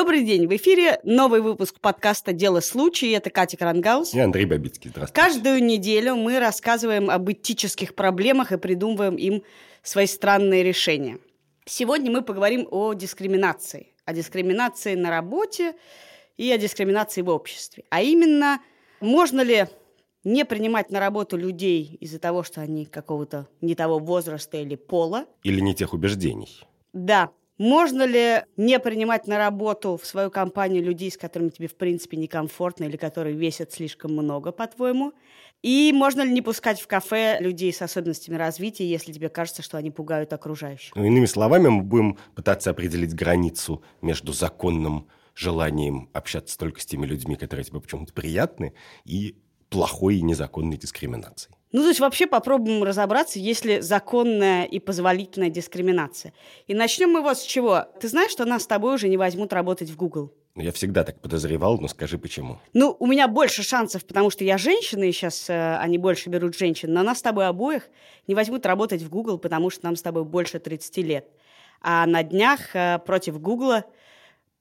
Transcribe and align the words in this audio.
Добрый 0.00 0.24
день, 0.24 0.46
в 0.46 0.56
эфире 0.56 0.98
новый 1.04 1.42
выпуск 1.42 1.78
подкаста 1.78 2.32
«Дело 2.32 2.60
случая». 2.60 3.12
Это 3.16 3.28
Катя 3.28 3.58
Крангаус. 3.58 4.14
И 4.14 4.18
Андрей 4.18 4.46
Бабицкий. 4.46 4.88
Здравствуйте. 4.88 5.22
Каждую 5.22 5.62
неделю 5.62 6.16
мы 6.16 6.40
рассказываем 6.40 7.10
об 7.10 7.30
этических 7.30 7.94
проблемах 7.94 8.50
и 8.50 8.56
придумываем 8.56 9.16
им 9.16 9.42
свои 9.82 10.06
странные 10.06 10.62
решения. 10.62 11.18
Сегодня 11.66 12.10
мы 12.10 12.22
поговорим 12.22 12.66
о 12.70 12.94
дискриминации. 12.94 13.88
О 14.06 14.14
дискриминации 14.14 14.94
на 14.94 15.10
работе 15.10 15.74
и 16.38 16.50
о 16.50 16.56
дискриминации 16.56 17.20
в 17.20 17.28
обществе. 17.28 17.84
А 17.90 18.00
именно, 18.00 18.62
можно 19.00 19.42
ли 19.42 19.66
не 20.24 20.46
принимать 20.46 20.90
на 20.90 20.98
работу 20.98 21.36
людей 21.36 21.98
из-за 22.00 22.18
того, 22.18 22.42
что 22.42 22.62
они 22.62 22.86
какого-то 22.86 23.48
не 23.60 23.74
того 23.74 23.98
возраста 23.98 24.56
или 24.56 24.76
пола. 24.76 25.26
Или 25.42 25.60
не 25.60 25.74
тех 25.74 25.92
убеждений. 25.92 26.62
Да, 26.94 27.32
можно 27.60 28.06
ли 28.06 28.42
не 28.56 28.80
принимать 28.80 29.26
на 29.26 29.36
работу 29.36 29.98
в 30.02 30.06
свою 30.06 30.30
компанию 30.30 30.82
людей, 30.82 31.10
с 31.10 31.18
которыми 31.18 31.50
тебе, 31.50 31.68
в 31.68 31.74
принципе, 31.74 32.16
некомфортно 32.16 32.84
или 32.84 32.96
которые 32.96 33.36
весят 33.36 33.70
слишком 33.70 34.14
много, 34.14 34.50
по-твоему? 34.50 35.12
И 35.60 35.92
можно 35.94 36.22
ли 36.22 36.32
не 36.32 36.40
пускать 36.40 36.80
в 36.80 36.86
кафе 36.86 37.36
людей 37.38 37.70
с 37.70 37.82
особенностями 37.82 38.36
развития, 38.36 38.88
если 38.88 39.12
тебе 39.12 39.28
кажется, 39.28 39.60
что 39.60 39.76
они 39.76 39.90
пугают 39.90 40.32
окружающих? 40.32 40.96
Ну, 40.96 41.04
иными 41.04 41.26
словами, 41.26 41.68
мы 41.68 41.82
будем 41.82 42.16
пытаться 42.34 42.70
определить 42.70 43.14
границу 43.14 43.82
между 44.00 44.32
законным 44.32 45.06
желанием 45.34 46.08
общаться 46.14 46.56
только 46.56 46.80
с 46.80 46.86
теми 46.86 47.04
людьми, 47.04 47.36
которые 47.36 47.64
тебе 47.64 47.80
почему-то 47.82 48.14
приятны, 48.14 48.72
и 49.04 49.36
плохой 49.68 50.16
и 50.16 50.22
незаконной 50.22 50.78
дискриминацией. 50.78 51.54
Ну, 51.72 51.82
то 51.82 51.88
есть 51.88 52.00
вообще 52.00 52.26
попробуем 52.26 52.82
разобраться, 52.82 53.38
есть 53.38 53.64
ли 53.64 53.80
законная 53.80 54.64
и 54.64 54.80
позволительная 54.80 55.50
дискриминация. 55.50 56.32
И 56.66 56.74
начнем 56.74 57.10
мы 57.10 57.22
вот 57.22 57.38
с 57.38 57.42
чего. 57.42 57.86
Ты 58.00 58.08
знаешь, 58.08 58.32
что 58.32 58.44
нас 58.44 58.64
с 58.64 58.66
тобой 58.66 58.94
уже 58.94 59.08
не 59.08 59.16
возьмут 59.16 59.52
работать 59.52 59.88
в 59.88 59.96
Google? 59.96 60.32
Ну, 60.56 60.62
я 60.62 60.72
всегда 60.72 61.04
так 61.04 61.20
подозревал, 61.20 61.78
но 61.78 61.86
скажи 61.86 62.18
почему. 62.18 62.58
Ну, 62.72 62.96
у 62.98 63.06
меня 63.06 63.28
больше 63.28 63.62
шансов, 63.62 64.04
потому 64.04 64.30
что 64.30 64.42
я 64.42 64.58
женщина, 64.58 65.04
и 65.04 65.12
сейчас 65.12 65.48
э, 65.48 65.76
они 65.76 65.96
больше 65.96 66.28
берут 66.28 66.58
женщин, 66.58 66.92
но 66.92 67.04
нас 67.04 67.18
с 67.18 67.22
тобой 67.22 67.46
обоих 67.46 67.88
не 68.26 68.34
возьмут 68.34 68.66
работать 68.66 69.02
в 69.02 69.08
Google, 69.08 69.38
потому 69.38 69.70
что 69.70 69.84
нам 69.84 69.94
с 69.94 70.02
тобой 70.02 70.24
больше 70.24 70.58
30 70.58 70.96
лет. 70.98 71.26
А 71.80 72.04
на 72.04 72.24
днях 72.24 72.74
э, 72.74 72.98
против 73.06 73.40
Google 73.40 73.84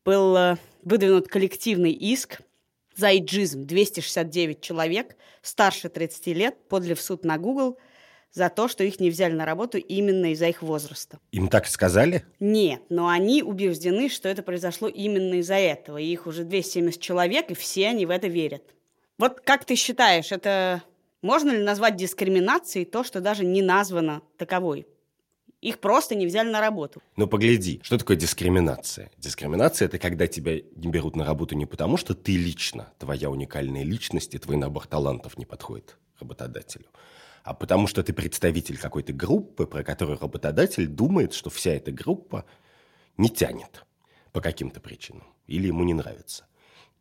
был 0.06 0.38
э, 0.38 0.58
выдвинут 0.84 1.28
коллективный 1.28 1.92
иск 1.92 2.42
за 3.00 3.18
иджизм 3.18 3.66
269 3.66 4.62
человек 4.62 5.16
старше 5.42 5.90
30 5.90 6.28
лет 6.28 6.68
подали 6.68 6.94
в 6.94 7.02
суд 7.02 7.24
на 7.24 7.38
Google 7.38 7.78
за 8.32 8.50
то, 8.50 8.68
что 8.68 8.84
их 8.84 9.00
не 9.00 9.10
взяли 9.10 9.34
на 9.34 9.46
работу 9.46 9.78
именно 9.78 10.34
из-за 10.34 10.48
их 10.48 10.62
возраста. 10.62 11.20
Им 11.32 11.48
так 11.48 11.66
сказали? 11.66 12.26
Нет, 12.40 12.82
но 12.90 13.08
они 13.08 13.42
убеждены, 13.42 14.10
что 14.10 14.30
это 14.30 14.44
произошло 14.44 14.88
именно 14.88 15.36
из-за 15.36 15.56
этого. 15.56 15.98
И 15.98 16.06
их 16.06 16.28
уже 16.28 16.44
270 16.44 17.02
человек, 17.02 17.50
и 17.50 17.56
все 17.56 17.88
они 17.88 18.06
в 18.06 18.12
это 18.12 18.28
верят. 18.28 18.64
Вот 19.18 19.40
как 19.42 19.66
ты 19.66 19.76
считаешь, 19.76 20.32
это 20.32 20.84
можно 21.22 21.52
ли 21.52 21.64
назвать 21.64 21.96
дискриминацией 21.96 22.86
то, 22.86 23.04
что 23.04 23.20
даже 23.20 23.44
не 23.46 23.62
названо 23.62 24.22
таковой? 24.38 24.88
Их 25.62 25.80
просто 25.80 26.16
не 26.16 26.26
взяли 26.26 26.50
на 26.50 26.62
работу. 26.62 27.02
Ну, 27.18 27.28
погляди, 27.28 27.82
что 27.84 27.98
такое 27.98 28.16
дискриминация? 28.16 29.12
Дискриминация– 29.18 29.86
это 29.88 30.00
когда 30.00 30.26
тебя 30.26 30.54
не 30.76 30.88
берут 30.88 31.18
на 31.18 31.26
работу 31.26 31.56
не 31.56 31.66
потому, 31.66 31.98
что 31.98 32.14
ты 32.14 32.38
лично, 32.38 32.94
твоя 32.98 33.30
уникальная 33.30 33.84
личность 33.84 34.36
и 34.36 34.38
твой 34.38 34.56
набор 34.56 34.88
талантов 34.88 35.38
не 35.38 35.46
подходит 35.46 35.98
работодателю, 36.20 36.86
а 37.44 37.54
потому 37.54 37.88
что 37.88 38.04
ты 38.04 38.14
представитель 38.14 38.78
какой-то 38.78 39.12
группы, 39.12 39.66
про 39.66 39.84
которую 39.84 40.18
работодатель 40.18 40.88
думает, 40.88 41.34
что 41.34 41.50
вся 41.50 41.72
эта 41.72 41.92
группа 41.92 42.46
не 43.18 43.30
тянет 43.30 43.86
по 44.32 44.40
каким-то 44.40 44.80
причинам 44.80 45.28
или 45.48 45.68
ему 45.68 45.84
не 45.84 45.94
нравится. 45.94 46.46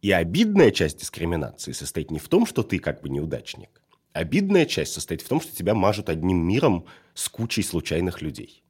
И 0.03 0.11
обидная 0.11 0.73
часть 0.73 0.99
дискриминации 0.99 1.73
состоит 1.73 2.11
не 2.11 2.19
в 2.19 2.29
том, 2.29 2.47
что 2.47 2.63
ты 2.63 2.79
как 2.79 3.03
бы 3.03 3.09
неудачник, 3.09 3.83
Обидная 4.19 4.67
часть 4.67 4.95
состоит 4.95 5.23
в 5.23 5.29
том, 5.29 5.41
что 5.41 5.55
тебя 5.55 5.75
мажут 5.75 6.09
одним 6.09 6.39
миром 6.39 6.87
с 7.15 7.29
кучей 7.29 7.63
случайных 7.63 8.21
людей. 8.21 8.65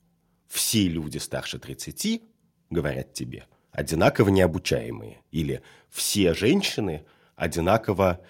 Все 0.46 0.86
люди 0.86 1.16
старше 1.16 1.58
30 1.58 2.20
говорят 2.68 3.14
тебе 3.14 3.46
одинаково 3.70 4.28
необучаемые. 4.28 5.22
Или 5.30 5.62
все 5.88 6.34
женщины 6.34 7.06
одинаково 7.34 8.20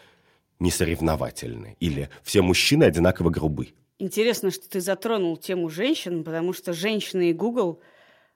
несоревновательны. 0.60 1.76
Или 1.80 2.08
все 2.22 2.40
мужчины 2.40 2.84
одинаково 2.84 3.30
грубы. 3.30 3.70
Интересно, 3.98 4.52
что 4.52 4.70
ты 4.70 4.80
затронул 4.80 5.36
тему 5.36 5.68
женщин, 5.70 6.22
потому 6.22 6.52
что 6.52 6.72
женщины 6.72 7.30
и 7.30 7.32
Google 7.32 7.80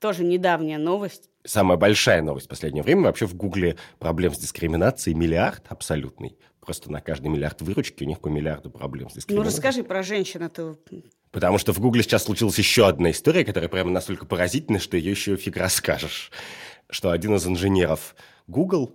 тоже 0.02 0.24
недавняя 0.24 0.78
новость. 0.78 1.30
Самая 1.44 1.78
большая 1.78 2.22
новость 2.22 2.46
в 2.46 2.48
последнее 2.50 2.82
время. 2.82 3.02
Вообще 3.02 3.26
в 3.26 3.34
Гугле 3.34 3.76
проблем 4.00 4.34
с 4.34 4.38
дискриминацией 4.38 5.16
миллиард 5.16 5.62
абсолютный. 5.68 6.36
Просто 6.60 6.90
на 6.90 7.00
каждый 7.00 7.28
миллиард 7.28 7.62
выручки 7.62 8.02
у 8.04 8.06
них 8.06 8.20
по 8.20 8.28
миллиарду 8.28 8.68
проблем 8.68 9.08
с 9.08 9.14
ну, 9.14 9.16
дискриминацией. 9.20 9.50
Ну, 9.50 9.56
расскажи 9.56 9.84
про 9.84 10.02
женщин. 10.02 10.42
Это... 10.42 10.76
Потому 11.30 11.58
что 11.58 11.72
в 11.72 11.78
Гугле 11.78 12.02
сейчас 12.02 12.24
случилась 12.24 12.58
еще 12.58 12.86
одна 12.86 13.12
история, 13.12 13.44
которая 13.44 13.68
прямо 13.68 13.90
настолько 13.90 14.26
поразительная, 14.26 14.80
что 14.80 14.96
ее 14.96 15.12
еще 15.12 15.36
фиг 15.36 15.56
расскажешь. 15.56 16.32
Что 16.90 17.10
один 17.10 17.36
из 17.36 17.46
инженеров 17.46 18.16
Google, 18.48 18.94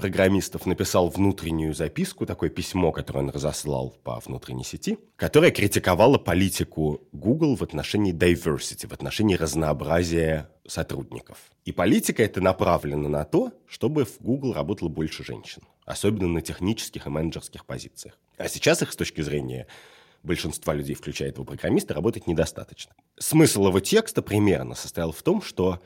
программистов, 0.00 0.66
написал 0.66 1.08
внутреннюю 1.08 1.74
записку, 1.74 2.26
такое 2.26 2.50
письмо, 2.50 2.92
которое 2.92 3.20
он 3.20 3.30
разослал 3.30 3.94
по 4.02 4.18
внутренней 4.20 4.64
сети, 4.64 4.98
которое 5.16 5.50
критиковало 5.50 6.18
политику 6.18 7.02
Google 7.12 7.56
в 7.56 7.62
отношении 7.62 8.14
diversity, 8.14 8.88
в 8.88 8.92
отношении 8.92 9.36
разнообразия 9.36 10.50
сотрудников. 10.66 11.38
И 11.64 11.72
политика 11.72 12.22
это 12.22 12.40
направлена 12.40 13.08
на 13.08 13.24
то, 13.24 13.52
чтобы 13.66 14.04
в 14.04 14.20
Google 14.20 14.52
работало 14.52 14.88
больше 14.88 15.24
женщин 15.24 15.62
особенно 15.90 16.28
на 16.28 16.40
технических 16.40 17.06
и 17.06 17.10
менеджерских 17.10 17.66
позициях. 17.66 18.16
А 18.38 18.48
сейчас 18.48 18.82
их 18.82 18.92
с 18.92 18.96
точки 18.96 19.20
зрения 19.20 19.66
большинства 20.22 20.72
людей, 20.72 20.94
включая 20.94 21.30
этого 21.30 21.44
программиста, 21.44 21.94
работать 21.94 22.26
недостаточно. 22.26 22.94
Смысл 23.18 23.68
его 23.68 23.80
текста 23.80 24.22
примерно 24.22 24.74
состоял 24.74 25.12
в 25.12 25.22
том, 25.22 25.42
что 25.42 25.80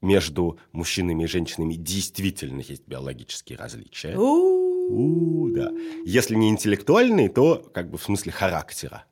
между 0.00 0.58
мужчинами 0.72 1.24
и 1.24 1.26
женщинами 1.26 1.74
действительно 1.74 2.60
есть 2.60 2.86
биологические 2.86 3.58
различия. 3.58 4.16
У, 4.16 5.50
да. 5.50 5.70
Если 6.04 6.34
не 6.34 6.50
интеллектуальные, 6.50 7.28
то 7.30 7.56
как 7.72 7.90
бы 7.90 7.98
в 7.98 8.02
смысле 8.02 8.32
характера. 8.32 9.04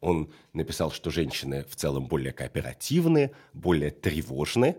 Он 0.00 0.30
написал, 0.52 0.90
что 0.90 1.10
женщины 1.10 1.64
в 1.68 1.74
целом 1.74 2.06
более 2.06 2.32
кооперативны, 2.32 3.32
более 3.54 3.90
тревожны, 3.90 4.76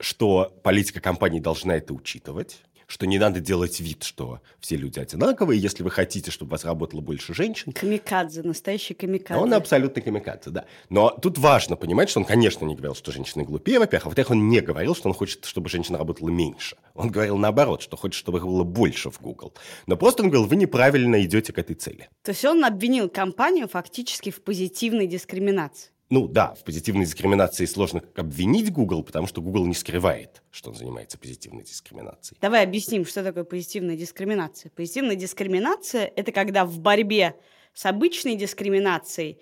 что 0.00 0.58
политика 0.62 1.00
компании 1.00 1.40
должна 1.40 1.76
это 1.76 1.92
учитывать, 1.92 2.62
что 2.86 3.06
не 3.06 3.18
надо 3.18 3.40
делать 3.40 3.80
вид, 3.80 4.02
что 4.02 4.40
все 4.60 4.76
люди 4.76 4.98
одинаковые, 4.98 5.60
если 5.60 5.82
вы 5.82 5.90
хотите, 5.90 6.30
чтобы 6.30 6.50
у 6.50 6.52
вас 6.52 6.64
работало 6.64 7.00
больше 7.00 7.34
женщин. 7.34 7.72
Камикадзе, 7.72 8.42
настоящий 8.42 8.94
камикадзе. 8.94 9.40
Он 9.40 9.54
абсолютно 9.54 10.02
камикадзе, 10.02 10.50
да. 10.50 10.64
Но 10.88 11.10
тут 11.10 11.38
важно 11.38 11.76
понимать, 11.76 12.10
что 12.10 12.20
он, 12.20 12.26
конечно, 12.26 12.64
не 12.64 12.74
говорил, 12.74 12.94
что 12.94 13.12
женщины 13.12 13.44
глупее, 13.44 13.78
во-первых, 13.78 14.06
а 14.06 14.08
во-вторых, 14.08 14.30
он 14.30 14.48
не 14.48 14.60
говорил, 14.60 14.94
что 14.94 15.08
он 15.08 15.14
хочет, 15.14 15.44
чтобы 15.44 15.68
женщина 15.68 15.98
работала 15.98 16.28
меньше. 16.28 16.76
Он 16.94 17.10
говорил 17.10 17.36
наоборот, 17.36 17.82
что 17.82 17.96
хочет, 17.96 18.18
чтобы 18.18 18.38
их 18.38 18.44
было 18.44 18.64
больше 18.64 19.10
в 19.10 19.20
Google. 19.20 19.54
Но 19.86 19.96
просто 19.96 20.22
он 20.22 20.30
говорил, 20.30 20.48
вы 20.48 20.56
неправильно 20.56 21.22
идете 21.22 21.52
к 21.52 21.58
этой 21.58 21.74
цели. 21.74 22.08
То 22.22 22.30
есть 22.30 22.44
он 22.44 22.64
обвинил 22.64 23.08
компанию 23.08 23.68
фактически 23.68 24.30
в 24.30 24.42
позитивной 24.42 25.06
дискриминации. 25.06 25.93
Ну 26.10 26.28
да, 26.28 26.54
в 26.54 26.62
позитивной 26.64 27.06
дискриминации 27.06 27.64
сложно 27.64 28.02
обвинить 28.14 28.70
Google, 28.72 29.02
потому 29.02 29.26
что 29.26 29.40
Google 29.40 29.64
не 29.66 29.74
скрывает, 29.74 30.42
что 30.50 30.68
он 30.70 30.76
занимается 30.76 31.18
позитивной 31.18 31.64
дискриминацией. 31.64 32.38
Давай 32.40 32.62
объясним, 32.62 33.06
что 33.06 33.24
такое 33.24 33.44
позитивная 33.44 33.96
дискриминация. 33.96 34.70
Позитивная 34.70 35.16
дискриминация– 35.16 36.12
это 36.16 36.30
когда 36.30 36.66
в 36.66 36.78
борьбе 36.78 37.34
с 37.72 37.86
обычной 37.86 38.36
дискриминацией 38.36 39.38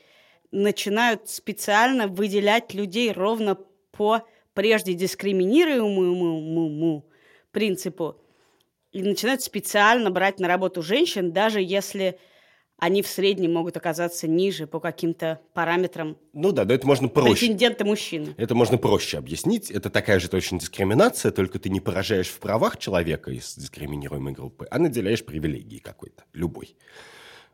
начинают 0.53 1.29
специально 1.29 2.07
выделять 2.07 2.75
людей 2.75 3.11
ровно 3.13 3.59
по 3.91 4.23
прежде 4.55 4.95
дискриминируемому 4.95 7.05
принципу 7.51 8.17
и 8.93 9.03
начинают 9.03 9.43
специально 9.43 10.11
брать 10.11 10.39
на 10.39 10.47
работу 10.49 10.83
женщин, 10.83 11.33
даже 11.33 11.61
если 11.61 12.19
они 12.79 13.03
в 13.03 13.07
среднем 13.07 13.53
могут 13.53 13.77
оказаться 13.77 14.27
ниже 14.27 14.67
по 14.67 14.81
каким-то 14.81 15.41
параметрам. 15.55 16.17
Ну 16.33 16.53
да, 16.53 16.65
но 16.65 16.75
это 16.75 16.87
можно 16.87 17.09
проще. 17.09 17.47
Претенденты 17.47 17.85
мужчины. 17.85 18.35
Это 18.37 18.55
можно 18.55 18.77
проще 18.77 19.19
объяснить. 19.19 19.71
Это 19.71 19.89
такая 19.89 20.19
же 20.19 20.29
точно 20.29 20.59
дискриминация, 20.59 21.31
только 21.31 21.59
ты 21.59 21.69
не 21.69 21.81
поражаешь 21.81 22.29
в 22.29 22.39
правах 22.41 22.79
человека 22.79 23.31
из 23.31 23.55
дискриминируемой 23.55 24.33
группы, 24.33 24.67
а 24.71 24.79
наделяешь 24.79 25.25
привилегией 25.25 25.81
какой-то, 25.81 26.25
любой. 26.33 26.77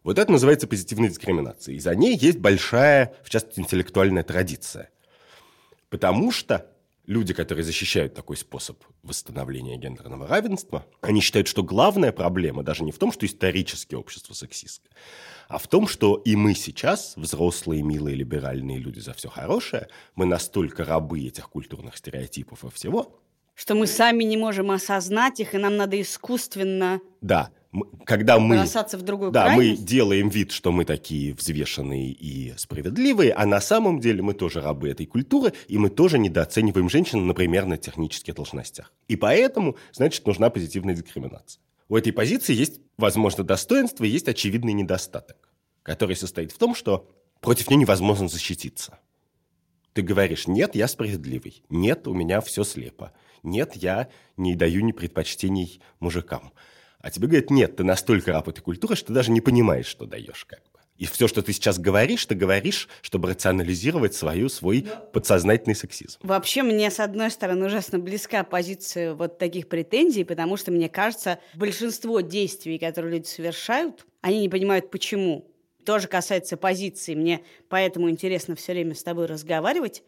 Вот 0.02 0.18
это 0.18 0.32
называется 0.32 0.66
позитивной 0.66 1.08
дискриминацией. 1.08 1.76
И 1.76 1.80
за 1.80 1.94
ней 1.94 2.16
есть 2.16 2.38
большая, 2.38 3.14
в 3.22 3.30
частности, 3.30 3.60
интеллектуальная 3.60 4.22
традиция. 4.22 4.90
Потому 5.90 6.32
что 6.32 6.70
люди, 7.08 7.32
которые 7.32 7.64
защищают 7.64 8.14
такой 8.14 8.37
способ 8.37 8.84
восстановления 9.02 9.78
гендерного 9.78 10.28
равенства, 10.28 10.87
они 11.00 11.20
считают, 11.20 11.49
что 11.49 11.62
главная 11.62 12.12
проблема 12.12 12.62
даже 12.62 12.84
не 12.84 12.93
в 12.93 12.99
том, 12.99 13.12
что 13.12 13.25
исторически 13.25 13.94
общество 13.94 14.34
сексистское, 14.34 14.93
а 15.49 15.56
в 15.56 15.66
том, 15.66 15.88
что 15.88 16.16
и 16.16 16.37
мы 16.37 16.55
сейчас, 16.55 17.14
взрослые, 17.16 17.82
милые, 17.82 18.14
либеральные 18.14 18.78
люди 18.78 19.00
за 19.00 19.14
все 19.14 19.31
хорошее, 19.31 19.88
мы 20.14 20.26
настолько 20.26 20.84
рабы 20.84 21.20
этих 21.20 21.49
культурных 21.49 21.96
стереотипов 21.96 22.62
и 22.64 22.70
всего, 22.70 23.20
Что 23.54 23.75
мы 23.75 23.87
сами 23.87 24.22
не 24.25 24.37
можем 24.37 24.70
осознать 24.70 25.40
их, 25.40 25.54
и 25.54 25.58
нам 25.58 25.76
надо 25.76 26.00
искусственно 26.00 27.00
Да, 27.22 27.50
когда 28.04 28.38
мы... 28.38 28.56
в 28.66 29.02
другую 29.02 29.30
Да, 29.30 29.44
крайность. 29.44 29.80
мы 29.80 29.86
делаем 29.86 30.28
вид, 30.30 30.52
что 30.52 30.72
мы 30.72 30.84
такие 30.84 31.34
взвешенные 31.34 32.10
и 32.12 32.54
справедливые, 32.56 33.32
а 33.32 33.44
на 33.44 33.60
самом 33.60 34.00
деле 34.00 34.22
мы 34.22 34.32
тоже 34.32 34.60
рабы 34.60 34.88
этой 34.88 35.06
культуры, 35.06 35.52
и 35.68 35.76
мы 35.76 35.90
тоже 35.90 36.18
недооцениваем 36.18 36.88
женщин, 36.88 37.26
например, 37.26 37.66
на 37.66 37.76
технических 37.76 38.34
должностях. 38.34 38.92
И 39.06 39.16
поэтому, 39.16 39.76
значит, 39.92 40.26
нужна 40.26 40.48
позитивная 40.48 40.94
дискриминация. 40.94 41.60
У 41.90 41.96
этой 41.96 42.12
позиции 42.12 42.54
есть, 42.54 42.80
возможно, 42.96 43.44
достоинство 43.44 44.04
и 44.04 44.08
есть 44.08 44.28
очевидный 44.28 44.72
недостаток, 44.72 45.36
который 45.82 46.16
состоит 46.16 46.52
в 46.52 46.58
том, 46.58 46.74
что 46.74 47.08
против 47.40 47.68
нее 47.68 47.80
невозможно 47.80 48.28
защититься. 48.28 48.98
Ты 49.92 50.02
говоришь, 50.02 50.46
нет, 50.46 50.74
я 50.74 50.86
справедливый, 50.86 51.62
нет, 51.68 52.06
у 52.06 52.14
меня 52.14 52.40
все 52.40 52.64
слепо, 52.64 53.12
нет, 53.42 53.74
я 53.74 54.08
не 54.36 54.54
даю 54.54 54.82
ни 54.82 54.92
предпочтений 54.92 55.80
мужикам. 55.98 56.52
А 57.00 57.10
тебе 57.10 57.28
говорят, 57.28 57.50
нет, 57.50 57.76
ты 57.76 57.84
настолько 57.84 58.32
раб 58.32 58.48
этой 58.48 58.60
культуры, 58.60 58.96
что 58.96 59.08
ты 59.08 59.12
даже 59.12 59.30
не 59.30 59.40
понимаешь, 59.40 59.86
что 59.86 60.06
даешь 60.06 60.44
как 60.44 60.60
бы. 60.72 60.78
И 60.96 61.06
все, 61.06 61.28
что 61.28 61.42
ты 61.42 61.52
сейчас 61.52 61.78
говоришь, 61.78 62.26
ты 62.26 62.34
говоришь, 62.34 62.88
чтобы 63.02 63.30
рационализировать 63.30 64.14
свою, 64.14 64.48
свой 64.48 64.84
подсознательный 65.12 65.76
сексизм. 65.76 66.18
Вообще, 66.24 66.64
мне, 66.64 66.90
с 66.90 66.98
одной 66.98 67.30
стороны, 67.30 67.66
ужасно 67.66 68.00
близка 68.00 68.42
позиция 68.42 69.14
вот 69.14 69.38
таких 69.38 69.68
претензий, 69.68 70.24
потому 70.24 70.56
что, 70.56 70.72
мне 70.72 70.88
кажется, 70.88 71.38
большинство 71.54 72.20
действий, 72.20 72.78
которые 72.78 73.18
люди 73.18 73.28
совершают, 73.28 74.06
они 74.22 74.40
не 74.40 74.48
понимают, 74.48 74.90
почему. 74.90 75.48
Тоже 75.84 76.08
касается 76.08 76.56
позиции. 76.56 77.14
Мне 77.14 77.42
поэтому 77.68 78.10
интересно 78.10 78.56
все 78.56 78.72
время 78.72 78.96
с 78.96 79.02
тобой 79.04 79.26
разговаривать, 79.26 80.02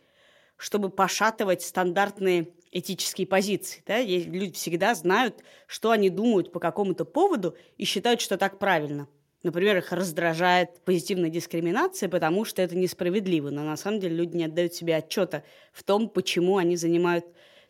чтобы 0.56 0.90
пошатывать 0.90 1.62
стандартные 1.62 2.48
этические 2.72 3.26
позиции. 3.26 3.82
Да? 3.86 4.00
Люди 4.00 4.52
всегда 4.52 4.94
знают, 4.94 5.42
что 5.66 5.90
они 5.90 6.10
думают 6.10 6.52
по 6.52 6.60
какому-то 6.60 7.04
поводу 7.04 7.56
и 7.76 7.84
считают, 7.84 8.20
что 8.20 8.36
так 8.36 8.58
правильно. 8.58 9.08
Например, 9.42 9.78
их 9.78 9.90
раздражает 9.92 10.80
позитивная 10.84 11.30
дискриминация, 11.30 12.08
потому 12.08 12.44
что 12.44 12.60
это 12.60 12.76
несправедливо. 12.76 13.50
Но 13.50 13.62
на 13.64 13.76
самом 13.76 14.00
деле 14.00 14.16
люди 14.16 14.36
не 14.36 14.44
отдают 14.44 14.74
себе 14.74 14.96
отчета 14.96 15.44
в 15.72 15.82
том, 15.82 16.08
почему 16.08 16.58
они 16.58 16.76
занимают 16.76 17.24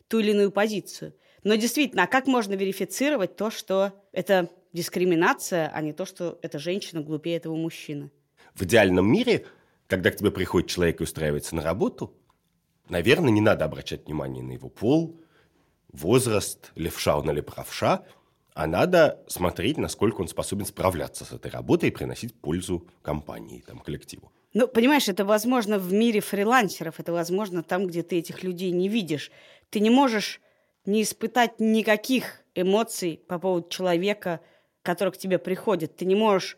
ту 0.07 0.19
или 0.19 0.31
иную 0.31 0.51
позицию. 0.51 1.13
Но 1.43 1.55
действительно, 1.55 2.03
а 2.03 2.07
как 2.07 2.27
можно 2.27 2.53
верифицировать 2.53 3.37
то, 3.37 3.49
что 3.49 3.93
это 4.11 4.49
дискриминация, 4.73 5.71
а 5.73 5.81
не 5.81 5.93
то, 5.93 6.05
что 6.05 6.37
эта 6.41 6.59
женщина 6.59 7.01
глупее 7.01 7.37
этого 7.37 7.55
мужчины? 7.55 8.11
В 8.53 8.63
идеальном 8.63 9.09
мире, 9.09 9.45
когда 9.87 10.11
к 10.11 10.17
тебе 10.17 10.29
приходит 10.29 10.69
человек 10.69 10.99
и 10.99 11.03
устраивается 11.03 11.55
на 11.55 11.61
работу, 11.61 12.13
наверное, 12.91 13.31
не 13.31 13.41
надо 13.41 13.65
обращать 13.65 14.05
внимание 14.05 14.43
на 14.43 14.51
его 14.51 14.69
пол, 14.69 15.19
возраст, 15.91 16.71
левша 16.75 17.17
он 17.17 17.31
или 17.31 17.41
правша, 17.41 18.05
а 18.53 18.67
надо 18.67 19.23
смотреть, 19.27 19.77
насколько 19.77 20.21
он 20.21 20.27
способен 20.27 20.65
справляться 20.65 21.25
с 21.25 21.31
этой 21.31 21.49
работой 21.49 21.89
и 21.89 21.91
приносить 21.91 22.35
пользу 22.35 22.87
компании, 23.01 23.63
там, 23.65 23.79
коллективу. 23.79 24.31
Ну, 24.53 24.67
понимаешь, 24.67 25.07
это 25.07 25.23
возможно 25.23 25.79
в 25.79 25.93
мире 25.93 26.19
фрилансеров, 26.19 26.99
это 26.99 27.13
возможно 27.13 27.63
там, 27.63 27.87
где 27.87 28.03
ты 28.03 28.17
этих 28.17 28.43
людей 28.43 28.71
не 28.71 28.89
видишь. 28.89 29.31
Ты 29.69 29.79
не 29.79 29.89
можешь 29.89 30.41
не 30.85 31.03
испытать 31.03 31.61
никаких 31.61 32.41
эмоций 32.55 33.21
по 33.25 33.39
поводу 33.39 33.69
человека, 33.69 34.41
который 34.81 35.13
к 35.13 35.17
тебе 35.17 35.39
приходит. 35.39 35.95
Ты 35.95 36.03
не 36.03 36.15
можешь 36.15 36.57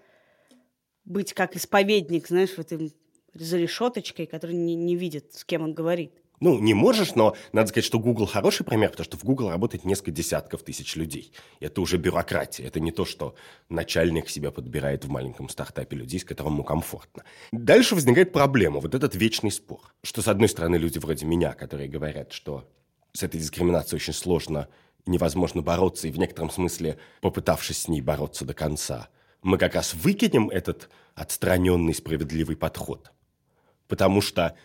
быть 1.06 1.34
как 1.34 1.56
исповедник, 1.56 2.28
знаешь, 2.28 2.58
вот 2.58 2.72
им 2.72 2.92
за 3.36 3.58
решеточкой, 3.58 4.26
который 4.26 4.56
не, 4.56 4.74
не 4.74 4.96
видит, 4.96 5.34
с 5.34 5.46
кем 5.46 5.62
он 5.62 5.74
говорит. 5.76 6.23
Ну, 6.44 6.60
не 6.60 6.74
можешь, 6.74 7.16
но 7.16 7.38
надо 7.54 7.70
сказать, 7.70 7.86
что 7.86 8.00
Google 8.00 8.26
хороший 8.26 8.66
пример, 8.66 8.90
потому 8.90 9.06
что 9.06 9.16
в 9.16 9.24
Google 9.24 9.50
работает 9.50 9.86
несколько 9.86 10.12
десятков 10.12 10.62
тысяч 10.62 10.98
людей. 10.98 11.32
Это 11.62 11.80
уже 11.80 11.96
бюрократия. 11.96 12.68
Это 12.68 12.82
не 12.82 12.92
то, 12.92 13.06
что 13.06 13.36
начальник 13.70 14.28
себя 14.28 14.52
подбирает 14.52 15.06
в 15.06 15.10
маленьком 15.10 15.48
стартапе 15.48 15.96
людей, 15.96 16.20
с 16.20 16.26
которым 16.26 16.56
ему 16.56 16.66
комфортно. 16.66 17.24
Дальше 17.54 17.96
возникает 17.96 18.34
проблема, 18.34 18.82
вот 18.82 18.94
этот 18.94 19.16
вечный 19.16 19.52
спор. 19.52 19.80
Что, 20.04 20.22
с 20.22 20.28
одной 20.28 20.50
стороны, 20.50 20.76
люди 20.76 21.00
вроде 21.00 21.26
меня, 21.26 21.54
которые 21.54 21.88
говорят, 21.88 22.34
что 22.34 22.70
с 23.14 23.24
этой 23.24 23.40
дискриминацией 23.40 24.02
очень 24.02 24.12
сложно 24.12 24.68
невозможно 25.06 25.62
бороться, 25.62 26.10
и 26.10 26.12
в 26.12 26.20
некотором 26.20 26.50
смысле, 26.50 26.98
попытавшись 27.22 27.84
с 27.84 27.88
ней 27.88 28.02
бороться 28.02 28.44
до 28.44 28.54
конца, 28.54 29.08
мы 29.44 29.58
как 29.58 29.76
раз 29.76 29.94
выкинем 29.94 30.50
этот 30.50 30.90
отстраненный 31.16 31.94
справедливый 31.94 32.58
подход. 32.58 33.14
Потому 33.88 34.20
что 34.20 34.58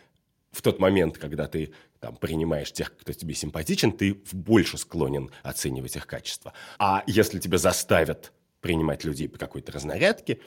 в 0.51 0.63
тот 0.63 0.79
момент, 0.79 1.19
когда 1.19 1.47
ты 1.47 1.73
там, 2.01 2.17
принимаешь 2.17 2.73
тех, 2.73 2.97
кто 2.97 3.13
тебе 3.13 3.35
симпатичен, 3.35 3.93
ты 3.93 4.15
больше 4.33 4.79
склонен 4.79 5.31
оценивать 5.43 5.97
их 5.97 6.07
качество. 6.07 6.53
А 6.79 7.03
если 7.07 7.39
тебя 7.39 7.59
заставят 7.59 8.33
принимать 8.61 9.05
людей 9.05 9.29
по 9.29 9.39
какой-то 9.39 9.73
разнарядке, 9.73 10.41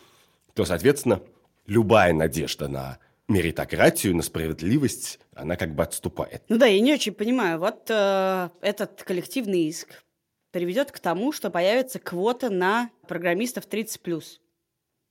то, 0.54 0.66
соответственно, 0.66 1.22
любая 1.66 2.14
надежда 2.14 2.68
на 2.68 3.00
меритократию, 3.28 4.16
на 4.16 4.24
справедливость, 4.24 5.20
она 5.34 5.56
как 5.56 5.74
бы 5.74 5.84
отступает. 5.84 6.44
Ну 6.50 6.58
да, 6.58 6.66
я 6.66 6.80
не 6.82 6.94
очень 6.94 7.14
понимаю. 7.14 7.60
Вот 7.60 7.90
э, 7.90 8.50
этот 8.62 9.04
коллективный 9.04 9.64
иск 9.68 10.04
приведет 10.52 10.92
к 10.92 11.00
тому, 11.00 11.32
что 11.32 11.50
появится 11.50 12.00
квота 12.00 12.50
на 12.50 12.90
программистов 13.08 13.68
30+. 13.68 14.24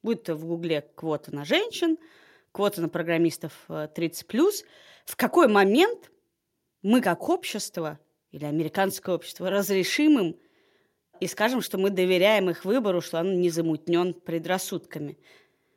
Будет 0.03 0.29
в 0.29 0.45
Гугле 0.45 0.87
квота 0.95 1.35
на 1.35 1.45
женщин, 1.45 1.97
квота 2.53 2.81
на 2.81 2.89
программистов 2.89 3.53
э, 3.69 3.89
30+. 3.95 4.65
В 5.07 5.17
какой 5.17 5.49
момент 5.49 6.11
мы 6.83 7.01
как 7.01 7.29
общество 7.29 7.99
или 8.31 8.45
американское 8.45 9.15
общество 9.15 9.51
разрешим 9.51 10.19
им 10.19 10.37
и 11.21 11.27
скажем, 11.27 11.61
что 11.61 11.79
мы 11.79 11.91
доверяем 11.91 12.49
их 12.49 12.65
выбору, 12.65 13.01
что 13.01 13.19
он 13.19 13.41
не 13.41 13.51
замутнен 13.51 14.15
предрассудками. 14.15 15.19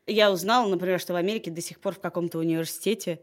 Я 0.08 0.32
узнала, 0.32 0.70
например, 0.70 1.00
что 1.00 1.14
в 1.14 1.18
Америке 1.18 1.52
до 1.52 1.62
сих 1.62 1.80
пор 1.80 1.96
в 1.96 2.00
каком-то 2.00 2.40
университете 2.40 3.22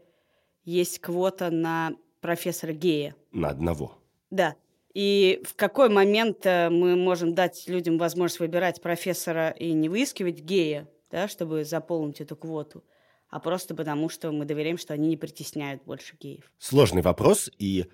есть 0.63 0.99
квота 0.99 1.49
на 1.49 1.93
профессора 2.21 2.73
гея. 2.73 3.15
На 3.31 3.49
одного. 3.49 3.97
Да. 4.29 4.55
И 4.93 5.41
в 5.45 5.55
какой 5.55 5.89
момент 5.89 6.45
э, 6.45 6.69
мы 6.69 6.95
можем 6.95 7.33
дать 7.33 7.67
людям 7.67 7.97
возможность 7.97 8.39
выбирать 8.39 8.81
профессора 8.81 9.49
и 9.49 9.71
не 9.73 9.89
выискивать 9.89 10.41
гея, 10.41 10.87
да, 11.09 11.27
чтобы 11.27 11.63
заполнить 11.63 12.21
эту 12.21 12.35
квоту, 12.35 12.83
а 13.31 13.39
просто 13.39 13.73
потому, 13.73 14.09
что 14.09 14.31
мы 14.31 14.45
доверяем, 14.45 14.77
что 14.77 14.93
они 14.93 15.07
не 15.07 15.17
притесняют 15.17 15.83
больше 15.85 16.15
геев. 16.19 16.51
Сложный 16.59 17.01
вопрос, 17.01 17.49
и 17.57 17.87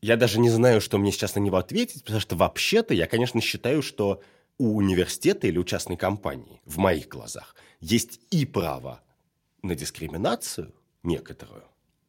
я 0.00 0.16
даже 0.16 0.40
не 0.40 0.48
знаю, 0.48 0.80
что 0.80 0.98
мне 0.98 1.12
сейчас 1.12 1.36
на 1.36 1.40
него 1.40 1.58
ответить, 1.58 2.02
потому 2.04 2.20
что 2.20 2.36
вообще-то 2.36 2.94
я, 2.94 3.06
конечно, 3.06 3.40
считаю, 3.40 3.82
что 3.82 4.22
у 4.56 4.76
университета 4.76 5.46
или 5.46 5.58
у 5.58 5.64
частной 5.64 5.96
компании, 5.96 6.60
в 6.64 6.78
моих 6.78 7.08
глазах, 7.08 7.54
есть 7.80 8.20
и 8.30 8.44
право 8.46 9.00
на 9.62 9.74
дискриминацию 9.74 10.74
некоторую, 11.02 11.64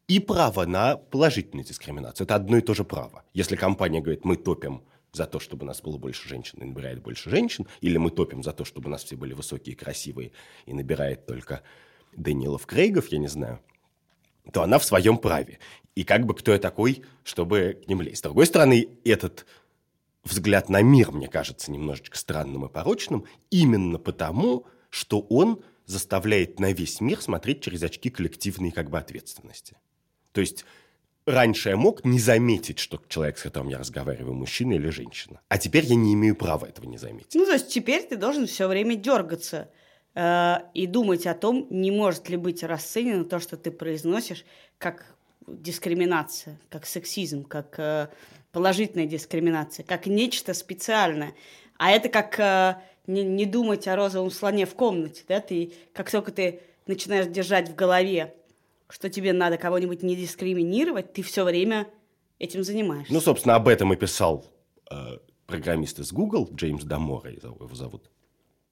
и 0.07 0.19
право 0.19 0.65
на 0.65 0.95
положительную 0.95 1.65
дискриминацию. 1.65 2.25
Это 2.25 2.36
одно 2.36 2.57
и 2.57 2.62
то 2.62 2.74
же 2.74 2.86
право. 2.86 3.24
Если 3.33 3.55
компания 3.55 4.00
говорит, 4.00 4.24
мы 4.24 4.38
топим 4.38 4.83
за 5.12 5.25
то, 5.25 5.39
чтобы 5.39 5.65
нас 5.65 5.81
было 5.81 5.98
больше 5.98 6.29
женщин 6.29 6.59
и 6.62 6.65
набирает 6.65 7.01
больше 7.01 7.29
женщин, 7.29 7.67
или 7.81 7.98
мы 7.98 8.09
топим 8.09 8.41
за 8.41 8.53
то, 8.53 8.63
чтобы 8.63 8.88
у 8.88 8.91
нас 8.91 9.03
все 9.03 9.17
были 9.17 9.33
высокие 9.33 9.74
и 9.74 9.77
красивые 9.77 10.31
и 10.65 10.74
набирает 10.74 11.25
только 11.25 11.62
Дэниелов 12.19 12.65
Крейгов, 12.65 13.07
я 13.07 13.17
не 13.17 13.27
знаю, 13.27 13.59
то 14.51 14.61
она 14.61 14.79
в 14.79 14.85
своем 14.85 15.17
праве. 15.17 15.59
И 15.95 16.03
как 16.03 16.25
бы 16.25 16.33
кто 16.33 16.53
я 16.53 16.59
такой, 16.59 17.03
чтобы 17.23 17.81
к 17.83 17.88
ним 17.88 18.01
лезть. 18.01 18.19
С 18.19 18.21
другой 18.21 18.45
стороны, 18.45 18.89
этот 19.03 19.45
взгляд 20.23 20.69
на 20.69 20.81
мир, 20.81 21.11
мне 21.11 21.27
кажется, 21.27 21.71
немножечко 21.71 22.17
странным 22.17 22.65
и 22.65 22.69
порочным, 22.69 23.25
именно 23.49 23.97
потому, 23.97 24.65
что 24.89 25.21
он 25.21 25.61
заставляет 25.85 26.59
на 26.59 26.71
весь 26.71 27.01
мир 27.01 27.21
смотреть 27.21 27.61
через 27.63 27.83
очки 27.83 28.09
коллективной 28.09 28.71
как 28.71 28.89
бы 28.89 28.99
ответственности. 28.99 29.75
То 30.31 30.41
есть 30.41 30.65
раньше 31.25 31.69
я 31.69 31.77
мог 31.77 32.05
не 32.05 32.19
заметить, 32.19 32.79
что 32.79 33.01
человек, 33.07 33.38
с 33.38 33.43
которым 33.43 33.69
я 33.69 33.79
разговариваю, 33.79 34.35
мужчина 34.35 34.73
или 34.73 34.89
женщина. 34.89 35.41
А 35.47 35.57
теперь 35.57 35.85
я 35.85 35.95
не 35.95 36.13
имею 36.13 36.35
права 36.35 36.65
этого 36.65 36.85
не 36.85 36.97
заметить. 36.97 37.33
Ну, 37.35 37.45
то 37.45 37.53
есть 37.53 37.69
теперь 37.69 38.03
ты 38.03 38.17
должен 38.17 38.45
все 38.45 38.67
время 38.67 38.95
дергаться 38.95 39.71
и 40.73 40.88
думать 40.88 41.25
о 41.27 41.33
том, 41.33 41.67
не 41.69 41.91
может 41.91 42.29
ли 42.29 42.35
быть 42.35 42.63
расценено 42.63 43.23
то, 43.23 43.39
что 43.39 43.55
ты 43.55 43.71
произносишь, 43.71 44.43
как 44.77 45.15
дискриминация, 45.47 46.59
как 46.69 46.85
сексизм, 46.85 47.43
как 47.43 47.79
э, 47.79 48.09
положительная 48.51 49.05
дискриминация, 49.05 49.83
как 49.83 50.05
нечто 50.05 50.53
специальное. 50.53 51.33
А 51.77 51.91
это 51.91 52.09
как 52.09 52.39
э, 52.39 52.75
не, 53.07 53.23
не 53.23 53.45
думать 53.45 53.88
о 53.88 53.95
розовом 53.95 54.31
слоне 54.31 54.65
в 54.65 54.75
комнате, 54.75 55.23
да, 55.27 55.39
ты, 55.39 55.73
как 55.93 56.11
только 56.11 56.31
ты 56.31 56.61
начинаешь 56.85 57.27
держать 57.27 57.69
в 57.69 57.75
голове, 57.75 58.33
что 58.89 59.09
тебе 59.09 59.33
надо 59.33 59.57
кого-нибудь 59.57 60.03
не 60.03 60.15
дискриминировать, 60.15 61.13
ты 61.13 61.21
все 61.21 61.43
время 61.43 61.88
этим 62.39 62.63
занимаешься. 62.63 63.13
Ну, 63.13 63.21
собственно, 63.21 63.55
об 63.55 63.67
этом 63.67 63.93
и 63.93 63.95
писал 63.95 64.45
э, 64.91 65.17
программист 65.45 65.99
из 65.99 66.11
Google, 66.11 66.49
Джеймс 66.53 66.83
Дамора 66.83 67.31
его 67.31 67.75
зовут. 67.75 68.09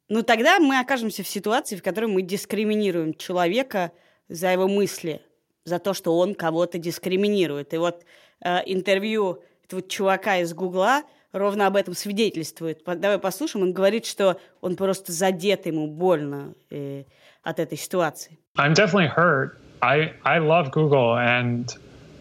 Ну, 0.10 0.24
тогда 0.24 0.60
мы 0.60 0.80
окажемся 0.80 1.24
в 1.24 1.28
ситуации, 1.28 1.76
в 1.76 1.84
которой 1.84 2.06
мы 2.06 2.22
дискриминируем 2.22 3.14
человека 3.14 3.92
за 4.30 4.52
его 4.52 4.68
мысли, 4.68 5.22
за 5.66 5.80
то, 5.80 5.94
что 5.94 6.18
он 6.18 6.34
кого-то 6.34 6.78
дискриминирует. 6.78 7.74
И 7.74 7.78
вот 7.78 8.04
э, 8.42 8.60
интервью 8.66 9.44
этого 9.66 9.82
чувака 9.82 10.38
из 10.38 10.54
Гугла 10.54 11.04
ровно 11.34 11.68
об 11.68 11.76
этом 11.76 11.94
свидетельствует. 11.94 12.84
Давай 12.86 13.20
послушаем. 13.20 13.66
Он 13.66 13.74
говорит, 13.74 14.06
что 14.06 14.40
он 14.62 14.78
просто 14.78 15.12
задет, 15.12 15.66
ему 15.66 15.88
больно 15.88 16.54
э, 16.70 17.04
от 17.44 17.60
этой 17.60 17.78
ситуации. 17.78 18.40
I'm 18.58 18.74
definitely 18.74 19.08
hurt. 19.08 19.58
I, 19.82 20.14
I 20.24 20.40
love 20.40 20.72
Google 20.72 21.18
and 21.18 21.70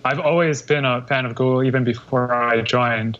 I've 0.04 0.20
always 0.20 0.60
been 0.60 0.84
a 0.84 1.02
fan 1.06 1.24
of 1.24 1.34
Google 1.34 1.62
even 1.62 1.84
before 1.84 2.32
I 2.32 2.62
joined. 2.62 3.18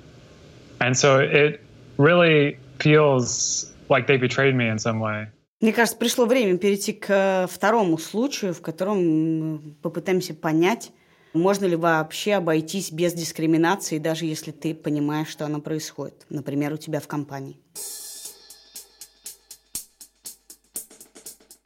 And 0.81 0.97
so 0.97 1.21
it 1.21 1.61
really 1.99 2.59
feels 2.79 3.73
like 3.89 4.07
they 4.07 4.19
betrayed 4.19 4.55
me 4.55 4.69
in 4.69 4.79
some 4.79 5.01
way. 5.01 5.29
Мне 5.61 5.73
кажется, 5.73 5.97
пришло 5.97 6.27
время 6.27 6.59
перейти 6.59 6.93
к 6.93 7.07
э, 7.09 7.47
второму 7.51 7.97
случаю, 7.97 8.53
в 8.53 8.61
котором 8.61 9.77
попытаемся 9.83 10.35
понять, 10.35 10.93
можно 11.33 11.65
ли 11.65 11.77
вообще 11.77 12.35
обойтись 12.35 12.93
без 12.93 13.15
дискриминации, 13.15 13.99
даже 13.99 14.27
если 14.27 14.51
ты 14.51 14.75
понимаешь, 14.75 15.29
что 15.29 15.47
она 15.47 15.61
происходит, 15.61 16.27
например, 16.29 16.75
у 16.75 16.77
тебя 16.77 17.01
в 17.01 17.09
компании. 17.09 17.59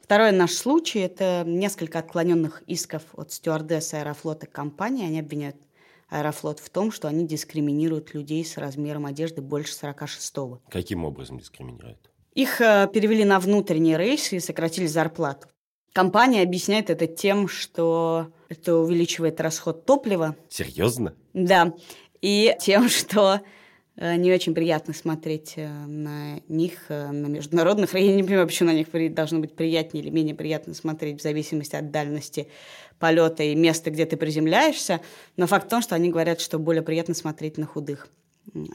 Второй 0.01 0.33
наш 0.33 0.51
случай– 0.51 0.99
это 1.01 1.43
несколько 1.45 1.99
отклоненных 1.99 2.63
исков 2.67 3.03
от 3.13 3.31
стюардессы 3.31 3.95
Аэрофлота 3.95 4.45
компании. 4.45 5.05
Они 5.05 5.21
обвиняют 5.21 5.55
Аэрофлот 6.09 6.59
в 6.59 6.69
том, 6.69 6.91
что 6.91 7.07
они 7.07 7.25
дискриминируют 7.25 8.13
людей 8.13 8.43
с 8.43 8.57
размером 8.57 9.05
одежды 9.05 9.41
больше 9.41 9.73
46-го. 9.73 10.59
Каким 10.69 11.05
образом 11.05 11.39
дискриминируют? 11.39 12.10
Их 12.33 12.61
э, 12.61 12.87
перевели 12.93 13.25
на 13.25 13.39
внутренние 13.39 13.97
рейсы 13.97 14.37
и 14.37 14.39
сократили 14.39 14.87
зарплату. 14.87 15.47
Компания 15.93 16.41
объясняет 16.41 16.89
это 16.89 17.05
тем, 17.05 17.49
что 17.49 18.31
это 18.47 18.77
увеличивает 18.77 19.41
расход 19.41 19.85
топлива. 19.85 20.37
Серьезно? 20.49 21.13
Да. 21.33 21.73
И 22.21 22.55
тем, 22.61 22.87
что 22.87 23.41
э, 23.97 24.15
не 24.15 24.31
очень 24.31 24.53
приятно 24.53 24.93
смотреть 24.93 25.53
э, 25.57 25.67
на 25.67 26.39
них 26.47 26.87
на 26.87 27.27
международных 27.27 27.93
Я 27.99 28.15
не 28.15 28.23
понимаю, 28.23 28.47
почему 28.47 28.69
на 28.69 28.75
них 28.75 29.13
должно 29.13 29.39
быть 29.39 29.53
приятнее 29.53 30.01
или 30.01 30.09
менее 30.09 30.35
приятно 30.35 30.73
смотреть 30.73 31.19
в 31.19 31.23
зависимости 31.23 31.75
от 31.75 31.91
дальности 31.91 32.47
полета 32.97 33.43
и 33.43 33.55
места, 33.55 33.91
где 33.91 34.05
ты 34.05 34.15
приземляешься. 34.15 35.01
Но 35.35 35.47
факт 35.47 35.65
в 35.65 35.69
том, 35.69 35.81
что 35.81 35.95
они 35.95 36.09
говорят, 36.09 36.39
что 36.39 36.59
более 36.59 36.83
приятно 36.83 37.13
смотреть 37.13 37.57
на 37.57 37.65
худых 37.65 38.07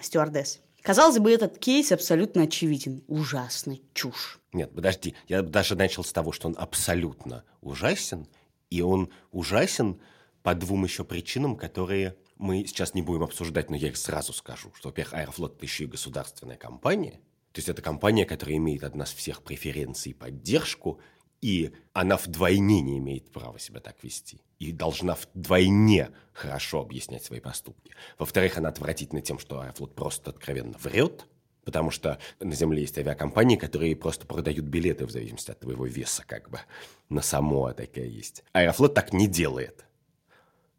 стюардесс. 0.02 0.60
Казалось 0.86 1.18
бы, 1.18 1.32
этот 1.32 1.58
кейс 1.58 1.90
абсолютно 1.90 2.42
очевиден. 2.44 3.02
Ужасный 3.08 3.82
чушь. 3.92 4.38
Нет, 4.52 4.72
подожди. 4.72 5.16
Я 5.26 5.42
даже 5.42 5.74
начал 5.74 6.04
с 6.04 6.12
того, 6.12 6.30
что 6.30 6.46
он 6.46 6.54
абсолютно 6.56 7.42
ужасен. 7.60 8.28
И 8.70 8.82
он 8.82 9.10
ужасен 9.32 10.00
по 10.44 10.54
двум 10.54 10.84
еще 10.84 11.02
причинам, 11.02 11.56
которые 11.56 12.16
мы 12.36 12.64
сейчас 12.68 12.94
не 12.94 13.02
будем 13.02 13.24
обсуждать, 13.24 13.68
но 13.68 13.74
я 13.74 13.88
их 13.88 13.96
сразу 13.96 14.32
скажу. 14.32 14.72
Что, 14.76 14.90
во-первых, 14.90 15.14
Аэрофлот– 15.14 15.54
это 15.56 15.64
еще 15.64 15.84
и 15.84 15.88
государственная 15.88 16.56
компания. 16.56 17.20
То 17.50 17.58
есть 17.58 17.68
это 17.68 17.82
компания, 17.82 18.24
которая 18.24 18.56
имеет 18.58 18.84
от 18.84 18.94
нас 18.94 19.12
всех 19.12 19.42
преференции 19.42 20.10
и 20.10 20.14
поддержку, 20.14 21.00
и 21.40 21.72
она 21.92 22.16
вдвойне 22.16 22.80
не 22.80 22.98
имеет 22.98 23.30
права 23.30 23.58
себя 23.58 23.80
так 23.80 24.02
вести. 24.02 24.40
И 24.58 24.72
должна 24.72 25.16
вдвойне 25.16 26.10
хорошо 26.32 26.80
объяснять 26.80 27.24
свои 27.24 27.40
поступки. 27.40 27.92
Во-вторых, 28.18 28.56
она 28.58 28.70
отвратительна 28.70 29.20
тем, 29.20 29.38
что 29.38 29.60
Аэрофлот 29.60 29.94
просто 29.94 30.30
откровенно 30.30 30.76
врет, 30.78 31.26
потому 31.64 31.90
что 31.90 32.18
на 32.40 32.54
Земле 32.54 32.82
есть 32.82 32.96
авиакомпании, 32.96 33.56
которые 33.56 33.96
просто 33.96 34.26
продают 34.26 34.66
билеты 34.66 35.04
в 35.04 35.10
зависимости 35.10 35.50
от 35.50 35.60
твоего 35.60 35.86
веса, 35.86 36.24
как 36.26 36.48
бы. 36.48 36.60
На 37.08 37.22
само 37.22 37.72
такая 37.72 38.06
есть. 38.06 38.44
Аэрофлот 38.52 38.94
так 38.94 39.12
не 39.12 39.26
делает. 39.26 39.84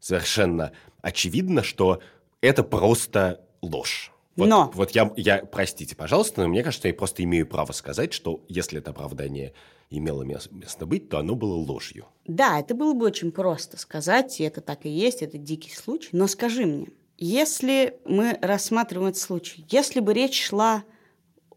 Совершенно 0.00 0.72
очевидно, 1.02 1.62
что 1.62 2.00
это 2.40 2.62
просто 2.62 3.44
ложь. 3.62 4.12
Вот, 4.36 4.48
но... 4.48 4.70
Вот 4.74 4.92
я, 4.92 5.12
я, 5.16 5.38
простите, 5.44 5.96
пожалуйста, 5.96 6.42
но 6.42 6.48
мне 6.48 6.62
кажется, 6.62 6.88
я 6.88 6.94
просто 6.94 7.24
имею 7.24 7.46
право 7.46 7.72
сказать, 7.72 8.12
что 8.12 8.44
если 8.48 8.78
это 8.78 8.90
оправдание 8.90 9.52
имело 9.90 10.22
место 10.22 10.86
быть, 10.86 11.08
то 11.08 11.18
оно 11.18 11.34
было 11.34 11.54
ложью. 11.54 12.06
Да, 12.26 12.60
это 12.60 12.74
было 12.74 12.92
бы 12.94 13.06
очень 13.06 13.32
просто 13.32 13.78
сказать, 13.78 14.40
и 14.40 14.44
это 14.44 14.60
так 14.60 14.84
и 14.86 14.88
есть, 14.88 15.22
это 15.22 15.38
дикий 15.38 15.74
случай. 15.74 16.10
Но 16.12 16.26
скажи 16.26 16.66
мне, 16.66 16.88
если 17.16 17.98
мы 18.04 18.38
рассматриваем 18.42 19.10
этот 19.10 19.20
случай, 19.20 19.64
если 19.70 20.00
бы 20.00 20.12
речь 20.12 20.46
шла 20.46 20.84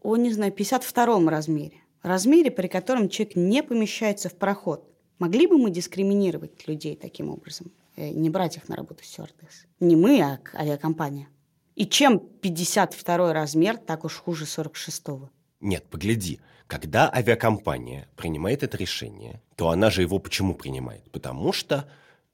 о, 0.00 0.16
не 0.16 0.32
знаю, 0.32 0.52
52-м 0.52 1.28
размере, 1.28 1.78
размере, 2.02 2.50
при 2.50 2.66
котором 2.68 3.08
человек 3.08 3.36
не 3.36 3.62
помещается 3.62 4.28
в 4.28 4.34
проход, 4.34 4.88
могли 5.18 5.46
бы 5.46 5.58
мы 5.58 5.70
дискриминировать 5.70 6.66
людей 6.66 6.96
таким 6.96 7.30
образом? 7.30 7.70
Э, 7.96 8.08
не 8.08 8.30
брать 8.30 8.56
их 8.56 8.68
на 8.68 8.76
работу 8.76 9.04
стюардесс. 9.04 9.66
Не 9.78 9.94
мы, 9.94 10.20
а 10.20 10.40
авиакомпания. 10.54 11.28
И 11.74 11.86
чем 11.86 12.18
52 12.18 13.32
размер 13.32 13.76
так 13.78 14.04
уж 14.04 14.16
хуже 14.16 14.44
46-го? 14.44 15.30
Нет, 15.62 15.84
погляди. 15.88 16.40
Когда 16.66 17.10
авиакомпания 17.12 18.08
принимает 18.16 18.62
это 18.62 18.76
решение, 18.76 19.40
то 19.56 19.70
она 19.70 19.90
же 19.90 20.02
его 20.02 20.18
почему 20.18 20.54
принимает? 20.54 21.08
Потому 21.12 21.52
что 21.52 21.88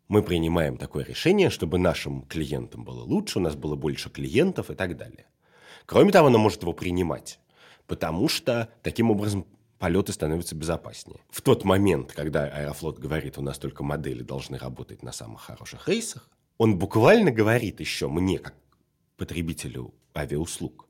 мы 0.08 0.22
принимаем 0.22 0.78
такое 0.78 1.04
решение, 1.04 1.50
чтобы 1.50 1.78
нашим 1.78 2.22
клиентам 2.22 2.84
было 2.84 3.02
лучше, 3.02 3.38
у 3.38 3.42
нас 3.42 3.54
было 3.54 3.76
больше 3.76 4.08
клиентов 4.08 4.70
и 4.70 4.74
так 4.74 4.96
далее. 4.96 5.26
Кроме 5.84 6.10
того, 6.10 6.28
она 6.28 6.38
может 6.38 6.62
его 6.62 6.72
принимать, 6.72 7.38
потому 7.86 8.28
что 8.28 8.70
таким 8.82 9.10
образом 9.10 9.46
полеты 9.78 10.12
становятся 10.14 10.54
безопаснее. 10.54 11.20
В 11.28 11.42
тот 11.42 11.64
момент, 11.64 12.12
когда 12.12 12.44
Аэрофлот 12.44 12.98
говорит, 12.98 13.36
у 13.36 13.42
нас 13.42 13.58
только 13.58 13.84
модели 13.84 14.22
должны 14.22 14.56
работать 14.56 15.02
на 15.02 15.12
самых 15.12 15.42
хороших 15.42 15.86
рейсах, 15.86 16.28
он 16.56 16.78
буквально 16.78 17.30
говорит 17.30 17.80
еще 17.80 18.08
мне, 18.08 18.38
как 18.38 18.54
потребителю 19.18 19.92
авиауслуг, 20.16 20.87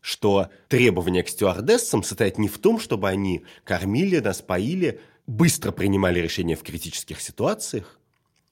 что 0.00 0.48
требования 0.68 1.22
к 1.22 1.28
стюардессам 1.28 2.02
состоят 2.02 2.38
не 2.38 2.48
в 2.48 2.58
том, 2.58 2.78
чтобы 2.78 3.08
они 3.08 3.44
кормили 3.64 4.18
нас, 4.18 4.42
поили, 4.42 5.00
быстро 5.26 5.72
принимали 5.72 6.20
решения 6.20 6.56
в 6.56 6.62
критических 6.62 7.20
ситуациях 7.20 7.98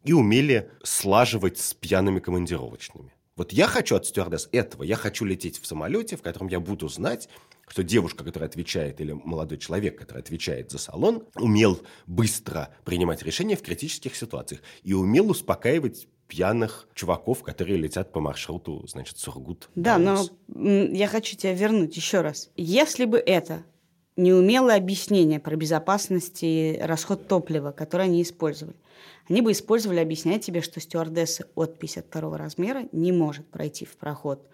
и 0.05 0.12
умели 0.12 0.71
слаживать 0.83 1.59
с 1.59 1.75
пьяными 1.75 2.21
командировочными. 2.21 3.12
Вот 3.37 3.53
я 3.53 3.67
хочу 3.67 3.97
от 3.97 4.07
стюардесс 4.07 4.49
этого. 4.53 4.83
Я 4.83 4.97
хочу 4.97 5.25
лететь 5.25 5.61
в 5.61 5.67
самолете, 5.67 6.17
в 6.17 6.23
котором 6.23 6.49
я 6.49 6.59
буду 6.59 6.88
знать, 6.88 7.29
что 7.69 7.83
девушка, 7.83 8.25
которая 8.25 8.49
отвечает, 8.49 9.00
или 9.00 9.12
молодой 9.12 9.59
человек, 9.59 9.99
который 9.99 10.21
отвечает 10.21 10.71
за 10.71 10.79
салон, 10.79 11.25
умел 11.35 11.81
быстро 12.07 12.75
принимать 12.85 13.23
решения 13.23 13.57
в 13.57 13.62
критических 13.62 14.17
ситуациях 14.17 14.62
и 14.83 14.95
умел 14.95 15.31
успокаивать 15.31 16.07
пьяных 16.26 16.88
чуваков, 16.95 17.42
которые 17.42 17.78
летят 17.78 18.12
по 18.12 18.21
маршруту, 18.21 18.85
значит, 18.87 19.18
Сургут. 19.18 19.68
Да, 19.75 19.99
но 19.99 20.25
я 20.49 21.06
хочу 21.09 21.37
тебя 21.37 21.54
вернуть 21.54 21.97
еще 21.97 22.21
раз. 22.21 22.50
Если 22.56 23.04
бы 23.04 23.18
это 23.18 23.64
неумелое 24.16 24.76
объяснение 24.76 25.38
про 25.38 25.56
безопасность 25.56 26.38
и 26.42 26.78
расход 26.83 27.28
топлива, 27.28 27.73
которое 27.73 28.04
они 28.04 28.23
использовали, 28.23 28.76
они 29.28 29.42
бы 29.42 29.52
использовали 29.52 29.99
объяснять 29.99 30.45
тебе, 30.45 30.62
что 30.62 30.80
стюардесса 30.80 31.47
от 31.54 31.78
52 31.78 32.38
размера 32.38 32.88
не 32.92 33.12
может 33.12 33.47
пройти 33.47 33.85
в 33.85 33.97
проход 33.97 34.47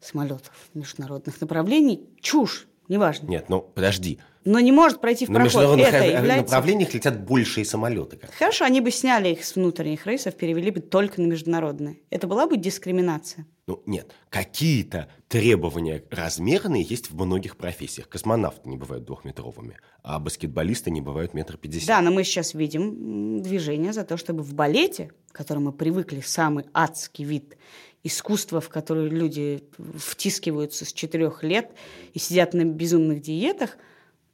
самолетов 0.00 0.52
международных 0.74 1.40
направлений. 1.40 2.08
Чушь, 2.20 2.68
неважно. 2.88 3.28
Нет, 3.28 3.48
ну 3.48 3.60
подожди 3.60 4.18
но 4.48 4.60
не 4.60 4.72
может 4.72 5.02
пройти 5.02 5.26
в 5.26 5.28
проход. 5.28 5.40
На 5.40 5.44
международных 5.44 5.88
Это 5.88 6.04
является... 6.04 6.54
направлениях 6.54 6.94
летят 6.94 7.22
большие 7.22 7.66
самолеты. 7.66 8.16
Как 8.16 8.32
Хорошо, 8.32 8.64
они 8.64 8.80
бы 8.80 8.90
сняли 8.90 9.28
их 9.28 9.44
с 9.44 9.54
внутренних 9.56 10.06
рейсов, 10.06 10.34
перевели 10.36 10.70
бы 10.70 10.80
только 10.80 11.20
на 11.20 11.26
международные. 11.26 11.98
Это 12.08 12.26
была 12.26 12.46
бы 12.46 12.56
дискриминация. 12.56 13.46
Ну, 13.66 13.82
нет. 13.84 14.10
Какие-то 14.30 15.10
требования 15.28 16.02
размерные 16.10 16.82
есть 16.82 17.10
в 17.10 17.14
многих 17.14 17.58
профессиях. 17.58 18.08
Космонавты 18.08 18.70
не 18.70 18.78
бывают 18.78 19.04
двухметровыми, 19.04 19.76
а 20.02 20.18
баскетболисты 20.18 20.90
не 20.90 21.02
бывают 21.02 21.34
метр 21.34 21.58
пятьдесят. 21.58 21.88
Да, 21.88 22.00
но 22.00 22.10
мы 22.10 22.24
сейчас 22.24 22.54
видим 22.54 23.42
движение 23.42 23.92
за 23.92 24.04
то, 24.04 24.16
чтобы 24.16 24.42
в 24.42 24.54
балете, 24.54 25.10
к 25.30 25.36
которому 25.36 25.66
мы 25.66 25.72
привыкли, 25.72 26.22
самый 26.24 26.64
адский 26.72 27.26
вид 27.26 27.58
искусства, 28.02 28.62
в 28.62 28.70
которое 28.70 29.10
люди 29.10 29.62
втискиваются 29.98 30.86
с 30.86 30.92
четырех 30.94 31.42
лет 31.42 31.72
и 32.14 32.18
сидят 32.18 32.54
на 32.54 32.64
безумных 32.64 33.20
диетах– 33.20 33.76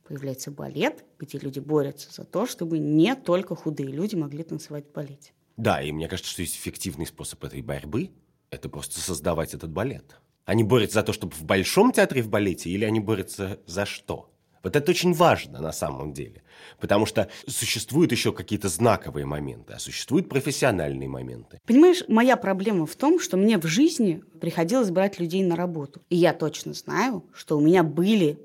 появляется 0.06 0.50
балет, 0.50 1.04
где 1.18 1.38
люди 1.38 1.58
борются 1.58 2.12
за 2.12 2.24
то, 2.24 2.46
чтобы 2.46 2.78
не 2.78 3.14
только 3.14 3.54
худые 3.54 3.90
люди 3.90 4.14
могли 4.14 4.42
танцевать 4.42 4.86
в 4.86 4.92
балете. 4.92 5.32
Да, 5.56 5.82
и 5.82 5.92
мне 5.92 6.08
кажется, 6.08 6.30
что 6.30 6.42
есть 6.42 6.56
эффективный 6.56 7.06
способ 7.06 7.42
этой 7.44 7.62
борьбы– 7.62 8.10
это 8.50 8.68
просто 8.68 9.00
создавать 9.00 9.54
этот 9.54 9.70
балет. 9.70 10.16
Они 10.44 10.62
борются 10.62 11.00
за 11.00 11.02
то, 11.02 11.12
чтобы 11.12 11.34
в 11.34 11.44
большом 11.44 11.92
театре 11.92 12.22
в 12.22 12.28
балете, 12.28 12.70
или 12.70 12.84
они 12.84 13.00
борются 13.00 13.58
за 13.66 13.86
что? 13.86 14.30
Вот 14.62 14.76
это 14.76 14.90
очень 14.90 15.12
важно 15.12 15.60
на 15.60 15.72
самом 15.72 16.14
деле. 16.14 16.42
Потому 16.80 17.04
что 17.04 17.28
существуют 17.46 18.12
еще 18.12 18.32
какие-то 18.32 18.68
знаковые 18.68 19.26
моменты, 19.26 19.74
а 19.74 19.78
существуют 19.78 20.28
профессиональные 20.28 21.08
моменты. 21.08 21.58
Понимаешь, 21.66 22.02
моя 22.08 22.36
проблема 22.36 22.86
в 22.86 22.96
том, 22.96 23.20
что 23.20 23.36
мне 23.36 23.58
в 23.58 23.66
жизни 23.66 24.22
приходилось 24.40 24.90
брать 24.90 25.20
людей 25.20 25.44
на 25.44 25.54
работу. 25.54 26.00
И 26.08 26.16
я 26.16 26.32
точно 26.32 26.72
знаю, 26.72 27.24
что 27.34 27.58
у 27.58 27.60
меня 27.60 27.82
были 27.82 28.38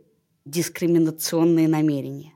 дискриминационные 0.45 1.67
намерения. 1.67 2.33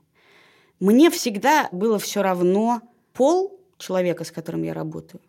Мне 0.80 1.10
всегда 1.10 1.68
было 1.72 1.98
все 1.98 2.22
равно 2.22 2.80
пол 3.12 3.60
человека, 3.78 4.24
с 4.24 4.30
которым 4.30 4.62
я 4.62 4.74
работаю, 4.74 5.20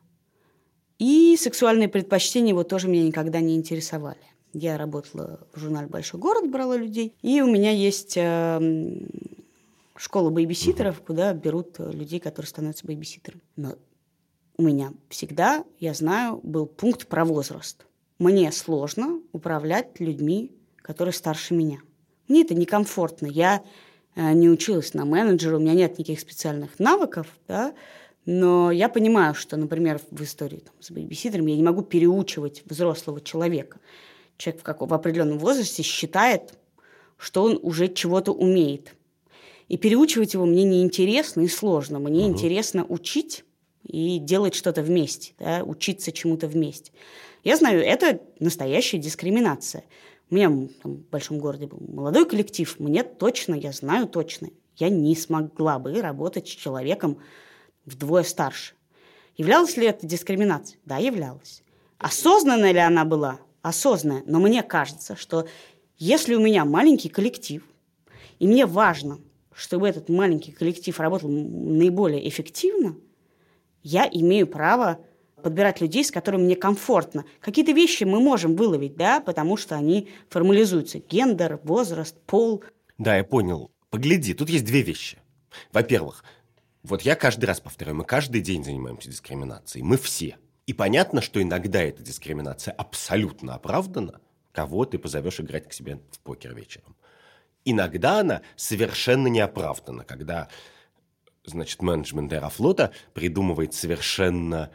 И 0.98 1.36
сексуальные 1.39 1.89
предпочтения 1.89 2.50
его 2.50 2.63
тоже 2.63 2.88
меня 2.88 3.03
никогда 3.03 3.41
не 3.41 3.55
интересовали. 3.55 4.20
Я 4.53 4.77
работала 4.77 5.46
в 5.53 5.60
журнале 5.60 5.88
«Большой 5.88 6.20
город», 6.20 6.50
брала 6.50 6.77
людей. 6.77 7.13
И 7.22 7.41
у 7.41 7.51
меня 7.51 7.72
есть 7.72 8.15
э, 8.15 8.60
школа 9.98 10.29
бейбиситеров, 10.29 11.01
куда 11.01 11.34
берут 11.34 11.77
людей, 11.79 12.20
которые 12.20 12.48
становятся 12.48 12.88
бейбиситерами. 12.88 13.41
Но 13.58 13.75
у 14.58 14.63
меня 14.63 14.94
всегда, 15.10 15.65
я 15.79 15.94
знаю, 15.94 16.39
был 16.44 16.65
пункт 16.65 17.08
про 17.08 17.25
возраст. 17.25 17.86
Мне 18.17 18.51
сложно 18.53 19.22
управлять 19.34 20.00
людьми, 20.00 20.51
которые 20.77 21.13
старше 21.13 21.53
меня. 21.53 21.79
Мне 22.27 22.41
это 22.41 22.53
некомфортно. 22.53 23.27
Я 23.27 23.63
э, 24.15 24.34
не 24.34 24.50
училась 24.50 24.94
на 24.94 25.05
менеджера, 25.05 25.58
у 25.58 25.60
меня 25.60 25.74
нет 25.74 25.98
никаких 25.98 26.20
специальных 26.20 26.79
навыков, 26.79 27.27
да, 27.48 27.74
но 28.25 28.72
я 28.72 28.89
понимаю, 28.89 29.36
что, 29.36 29.55
например, 29.55 30.00
в 30.10 30.24
истории 30.24 30.58
там, 30.58 30.74
с 30.79 30.89
бейбиситером 30.89 31.46
я 31.46 31.55
не 31.55 31.63
могу 31.63 31.84
переучивать 31.84 32.63
взрослого 32.65 33.22
человека. 33.22 33.79
Человек 34.38 34.62
в, 34.62 34.63
каком, 34.63 34.89
в 34.89 34.94
определенном 34.94 35.38
возрасте 35.38 35.84
считает, 35.84 36.53
что 37.17 37.44
он 37.44 37.60
уже 37.62 37.88
чего-то 37.88 38.32
умеет. 38.32 38.96
И 39.67 39.77
переучивать 39.77 40.34
его 40.34 40.46
мне 40.46 40.63
неинтересно 40.63 41.41
и 41.41 41.48
сложно. 41.48 42.00
Мне 42.00 42.25
угу. 42.25 42.34
интересно 42.34 42.86
учить 42.86 43.44
и 43.84 44.17
делать 44.20 44.55
что-то 44.55 44.82
вместе, 44.82 45.34
да, 45.39 45.63
учиться 45.63 46.12
чему-то 46.12 46.48
вместе. 46.48 46.91
Я 47.44 47.58
знаю, 47.58 47.84
это 47.84 48.20
настоящая 48.39 48.98
дискриминация. 48.98 49.84
У 50.36 50.38
меня 50.38 50.68
там, 50.84 50.96
в 50.96 51.10
большом 51.12 51.39
городе 51.39 51.65
был 51.65 51.80
молодой 51.88 52.27
коллектив, 52.27 52.77
мне 52.77 53.04
точно, 53.04 53.56
я 53.56 53.72
знаю 53.72 54.06
точно, 54.06 54.50
я 54.75 54.89
не 54.89 55.15
смогла 55.15 55.80
бы 55.80 56.01
работать 56.01 56.46
с 56.46 56.51
человеком 56.51 57.20
вдвое 57.86 58.24
старше. 58.24 58.74
Являлась 59.38 59.77
ли 59.77 59.88
это 59.88 60.06
дискриминацией? 60.06 60.82
Да, 60.84 60.98
являлась. 60.98 61.63
Осознанная 62.00 62.74
ли 62.74 62.80
она 62.80 63.06
была? 63.06 63.39
Осознанная. 63.62 64.24
Но 64.25 64.42
мне 64.42 64.62
кажется, 64.62 65.15
что 65.15 65.48
если 65.98 66.36
у 66.36 66.42
меня 66.42 66.65
маленький 66.65 67.08
коллектив, 67.08 67.63
и 68.38 68.46
мне 68.46 68.65
важно, 68.65 69.22
чтобы 69.54 69.88
этот 69.88 70.10
маленький 70.10 70.51
коллектив 70.51 71.00
работал 71.00 71.30
наиболее 71.30 72.27
эффективно, 72.27 72.98
я 73.84 74.06
имею 74.12 74.48
право 74.48 75.00
подбирать 75.46 75.80
людей, 75.80 76.04
с 76.04 76.10
которыми 76.10 76.42
мне 76.42 76.56
комфортно. 76.56 77.24
Какие-то 77.40 77.72
вещи 77.72 78.04
мы 78.04 78.20
можем 78.20 78.56
выловить, 78.56 78.96
да, 78.96 79.22
потому 79.22 79.58
что 79.58 79.75
они 79.75 80.10
формализуются. 80.28 80.98
Гендер, 80.98 81.60
возраст, 81.62 82.20
пол. 82.25 82.64
Да, 82.98 83.16
я 83.16 83.24
понял. 83.24 83.70
Погляди, 83.92 84.34
тут 84.34 84.50
есть 84.50 84.66
две 84.66 84.82
вещи. 84.82 85.20
Во-первых, 85.72 86.24
вот 86.82 87.04
я 87.04 87.14
каждый 87.16 87.46
раз 87.46 87.60
повторяю, 87.60 87.96
мы 87.96 88.06
каждый 88.06 88.42
день 88.42 88.64
занимаемся 88.64 89.12
дискриминацией. 89.12 89.84
Мы 89.84 89.98
все. 89.98 90.40
И 90.66 90.74
понятно, 90.74 91.22
что 91.22 91.40
иногда 91.40 91.80
эта 91.80 92.02
дискриминация 92.02 92.72
абсолютно 92.72 93.54
оправдана. 93.54 94.22
Кого 94.52 94.86
ты 94.86 94.98
позовешь 94.98 95.40
играть 95.42 95.70
к 95.70 95.74
себе 95.74 96.00
в 96.10 96.22
покер 96.22 96.56
вечером. 96.56 96.96
Иногда 97.66 98.22
она 98.22 98.42
совершенно 98.56 99.28
неоправдана, 99.28 100.06
когда 100.06 100.50
значит, 101.46 101.84
менеджмент 101.84 102.34
Аэрофлота 102.34 102.94
придумывает 103.14 103.75
совершенно 103.75 104.72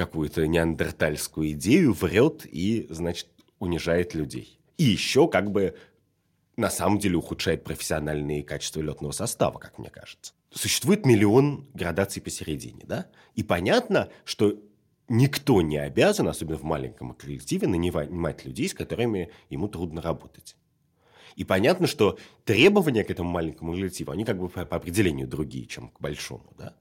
какую-то 0.00 0.46
неандертальскую 0.46 1.50
идею, 1.50 1.92
врет 1.92 2.46
и, 2.46 2.86
значит, 2.88 3.28
унижает 3.58 4.14
людей. 4.14 4.58
И 4.78 4.84
еще 4.84 5.28
как 5.28 5.50
бы 5.50 5.76
на 6.56 6.70
самом 6.70 6.98
деле 6.98 7.16
ухудшает 7.16 7.64
профессиональные 7.64 8.42
качества 8.42 8.80
летного 8.80 9.12
состава, 9.12 9.58
как 9.58 9.78
мне 9.78 9.90
кажется. 9.90 10.32
Существует 10.52 11.04
миллион 11.04 11.66
градаций 11.74 12.22
посередине, 12.22 12.82
да? 12.86 13.08
И 13.34 13.42
понятно, 13.42 14.08
что 14.24 14.54
никто 15.08 15.60
не 15.60 15.76
обязан, 15.76 16.28
особенно 16.28 16.56
в 16.56 16.62
маленьком 16.62 17.12
коллективе, 17.12 17.68
нанимать 17.68 18.46
людей, 18.46 18.70
с 18.70 18.74
которыми 18.74 19.30
ему 19.50 19.68
трудно 19.68 20.00
работать. 20.00 20.56
И 21.36 21.44
понятно, 21.44 21.86
что 21.86 22.18
требования 22.44 23.04
к 23.04 23.10
этому 23.10 23.28
маленькому 23.28 23.74
коллективу, 23.74 24.12
они 24.12 24.24
как 24.24 24.38
бы 24.38 24.48
по, 24.48 24.62
определению 24.62 25.28
другие, 25.28 25.66
чем 25.66 25.90
к 25.90 26.00
большому, 26.00 26.54
да? 26.56 26.74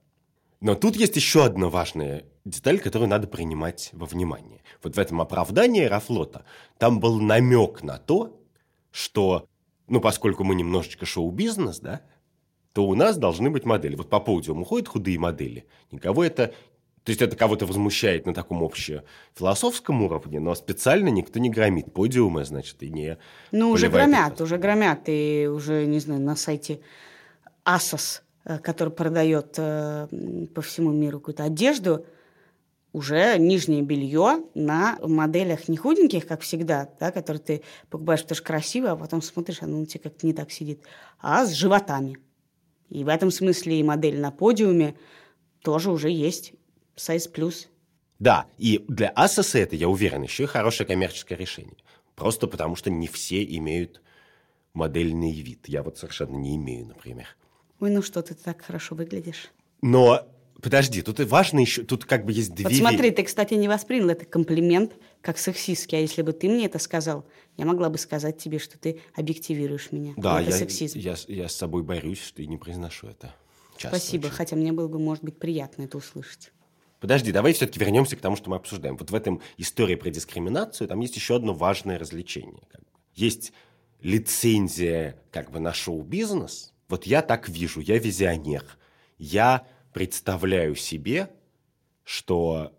Но 0.62 0.76
тут 0.76 0.96
есть 0.96 1.16
еще 1.16 1.46
одна 1.46 1.70
важная 1.70 2.26
деталь, 2.44 2.80
которую 2.80 3.10
надо 3.10 3.28
принимать 3.28 3.90
во 3.94 4.06
внимание. 4.06 4.62
Вот 4.84 4.96
в 4.96 5.00
этом 5.00 5.22
оправдании 5.22 5.84
Аэрофлота 5.84 6.44
там 6.78 7.00
был 7.00 7.20
намек 7.20 7.82
на 7.82 7.98
то, 7.98 8.38
что, 8.92 9.48
ну, 9.88 10.02
поскольку 10.02 10.44
мы 10.44 10.56
немножечко 10.56 11.06
шоу-бизнес, 11.06 11.80
да, 11.80 12.02
то 12.74 12.86
у 12.86 12.96
нас 12.96 13.18
должны 13.18 13.50
быть 13.50 13.66
модели. 13.66 13.96
Вот 13.96 14.10
по 14.10 14.20
подиуму 14.20 14.66
ходят 14.66 14.90
худые 14.90 15.18
модели. 15.18 15.66
Никого 15.92 16.24
это 16.24 16.54
то 17.04 17.12
есть 17.12 17.22
это 17.22 17.36
кого-то 17.36 17.66
возмущает 17.66 18.26
на 18.28 18.34
таком 18.36 18.62
общефилософском 18.62 20.04
уровне, 20.04 20.40
но 20.40 20.54
специально 20.54 21.08
никто 21.08 21.40
не 21.40 21.50
громит 21.50 21.92
подиумы, 21.92 22.46
значит, 22.46 22.84
и 22.84 22.90
не... 22.90 23.18
Ну, 23.52 23.72
уже 23.72 23.90
громят, 23.90 24.40
уже 24.42 24.58
громят. 24.58 25.04
И 25.08 25.50
уже, 25.52 25.86
не 25.88 26.00
знаю, 26.00 26.22
на 26.22 26.36
сайте 26.36 26.82
э, 27.66 27.80
который 28.58 28.92
продает 28.92 29.56
э, 29.58 30.08
по 30.54 30.62
всему 30.62 30.92
миру 30.92 31.20
какую-то 31.20 31.44
одежду, 31.44 32.06
уже 32.92 33.38
нижнее 33.38 33.84
белье 33.84 34.44
на 34.56 34.98
моделях 35.02 35.68
не 35.68 35.78
худеньких, 35.78 36.26
как 36.26 36.42
всегда, 36.42 36.90
да, 37.00 37.12
которые 37.12 37.42
ты 37.42 37.62
покупаешь, 37.90 38.22
потому 38.24 38.36
что 38.36 38.44
красиво, 38.44 38.92
а 38.92 38.96
потом 38.96 39.22
смотришь, 39.22 39.62
оно 39.62 39.82
у 39.82 39.86
тебя 39.86 40.02
как-то 40.02 40.26
не 40.26 40.34
так 40.34 40.52
сидит, 40.52 40.82
а 41.20 41.46
с 41.46 41.52
животами. 41.52 42.18
И 42.90 43.04
в 43.04 43.08
этом 43.08 43.30
смысле 43.30 43.80
и 43.80 43.84
модель 43.84 44.20
на 44.20 44.32
подиуме 44.32 44.96
тоже 45.62 45.92
уже 45.92 46.10
есть 46.10 46.54
Size 46.96 47.32
Plus. 47.32 47.68
Да, 48.18 48.48
и 48.58 48.84
для 48.88 49.14
Asus 49.14 49.58
это, 49.58 49.76
я 49.76 49.88
уверен, 49.88 50.24
еще 50.24 50.44
и 50.44 50.48
хорошее 50.48 50.88
коммерческое 50.88 51.38
решение. 51.38 51.78
Просто 52.16 52.48
потому, 52.48 52.76
что 52.76 52.90
не 52.90 53.08
все 53.08 53.44
имеют 53.44 54.02
модельный 54.74 55.32
вид. 55.32 55.70
Я 55.70 55.84
вот 55.84 55.98
совершенно 55.98 56.36
не 56.36 56.58
имею, 56.58 56.88
например. 56.88 57.28
Ой, 57.80 57.90
ну 57.90 58.02
что, 58.02 58.22
ты 58.22 58.34
так 58.34 58.62
хорошо 58.62 58.96
выглядишь. 58.96 59.52
Но 59.82 60.28
Подожди, 60.62 61.02
тут 61.02 61.20
важно 61.22 61.60
еще, 61.60 61.84
тут 61.84 62.04
как 62.04 62.26
бы 62.26 62.34
есть 62.34 62.54
две... 62.54 62.66
Вот 62.66 62.74
смотри, 62.74 63.12
ты, 63.12 63.24
кстати, 63.24 63.54
не 63.54 63.70
воспринял 63.70 64.10
это 64.10 64.26
комплимент 64.26 64.94
как 65.22 65.38
сексистский, 65.38 65.98
а 65.98 66.02
если 66.02 66.22
бы 66.22 66.34
ты 66.34 66.50
мне 66.50 66.66
это 66.66 66.80
сказал, 66.80 67.26
я 67.56 67.66
могла 67.66 67.90
бы 67.90 67.98
сказать 67.98 68.38
тебе, 68.38 68.60
что 68.60 68.78
ты 68.78 69.00
объективируешь 69.16 69.92
меня. 69.92 70.14
Да, 70.18 70.42
это 70.42 70.52
я, 70.52 70.58
сексизм. 70.58 71.00
Я, 71.00 71.16
я 71.28 71.48
с 71.48 71.56
собой 71.56 71.84
борюсь, 71.84 72.22
что 72.22 72.42
и 72.42 72.48
не 72.48 72.58
произношу 72.58 73.08
это. 73.08 73.34
Часто 73.78 73.98
Спасибо, 73.98 74.26
очень. 74.26 74.36
хотя 74.36 74.56
мне 74.58 74.74
было 74.74 74.90
бы, 74.90 75.00
может 75.00 75.24
быть, 75.24 75.40
приятно 75.40 75.84
это 75.84 75.98
услышать. 75.98 76.52
Подожди, 77.00 77.32
давай 77.32 77.54
все-таки 77.54 77.80
вернемся 77.80 78.18
к 78.18 78.20
тому, 78.20 78.36
что 78.36 78.50
мы 78.50 78.58
обсуждаем. 78.58 78.98
Вот 78.98 79.10
в 79.10 79.16
этом 79.16 79.42
истории 79.56 79.96
про 79.96 80.10
дискриминацию 80.10 80.90
там 80.90 81.00
есть 81.00 81.16
еще 81.16 81.38
одно 81.38 81.54
важное 81.54 81.98
развлечение. 81.98 82.64
Есть 83.16 83.54
лицензия 84.02 85.16
как 85.32 85.52
бы 85.52 85.60
на 85.60 85.74
шоу-бизнес. 85.74 86.74
Вот 86.90 87.06
я 87.06 87.22
так 87.22 87.48
вижу, 87.48 87.80
я 87.80 87.98
визионер. 87.98 88.66
Я 89.18 89.66
представляю 89.94 90.76
себе, 90.76 91.30
что, 92.04 92.74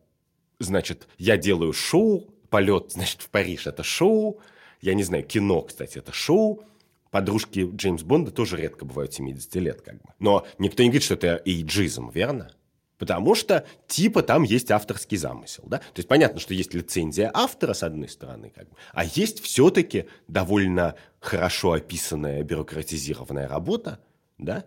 значит, 0.59 1.09
я 1.17 1.37
делаю 1.37 1.73
шоу, 1.73 2.29
полет, 2.51 2.91
значит, 2.91 3.23
в 3.23 3.31
Париж 3.31 3.67
это 3.69 3.85
шоу, 3.85 4.41
я 4.81 4.95
не 4.95 5.05
знаю, 5.05 5.25
кино, 5.25 5.63
кстати, 5.63 5.99
это 5.99 6.13
шоу, 6.13 6.65
подружки 7.11 7.71
Джеймс 7.75 8.03
Бонда 8.03 8.33
тоже 8.33 8.57
редко 8.57 8.85
бывают 8.85 9.15
70 9.15 9.55
лет, 9.57 9.81
как 9.83 9.97
бы. 10.03 10.13
Но 10.19 10.47
никто 10.59 10.83
не 10.83 10.89
говорит, 10.89 11.05
что 11.05 11.15
это 11.15 11.41
эйджизм, 11.45 12.11
верно? 12.11 12.53
Потому 13.01 13.35
что 13.35 13.65
типа 13.89 14.23
там 14.23 14.43
есть 14.43 14.71
авторский 14.71 15.17
замысел. 15.17 15.65
Да? 15.67 15.79
То 15.79 15.85
есть 15.97 16.07
понятно, 16.07 16.39
что 16.39 16.53
есть 16.53 16.75
лицензия 16.75 17.31
автора, 17.33 17.73
с 17.73 17.83
одной 17.83 18.11
стороны, 18.11 18.53
как 18.55 18.69
бы, 18.69 18.77
а 18.93 19.07
есть 19.07 19.43
все-таки 19.43 20.05
довольно 20.29 20.95
хорошо 21.19 21.73
описанная 21.73 22.43
бюрократизированная 22.43 23.49
работа, 23.49 24.01
да, 24.37 24.67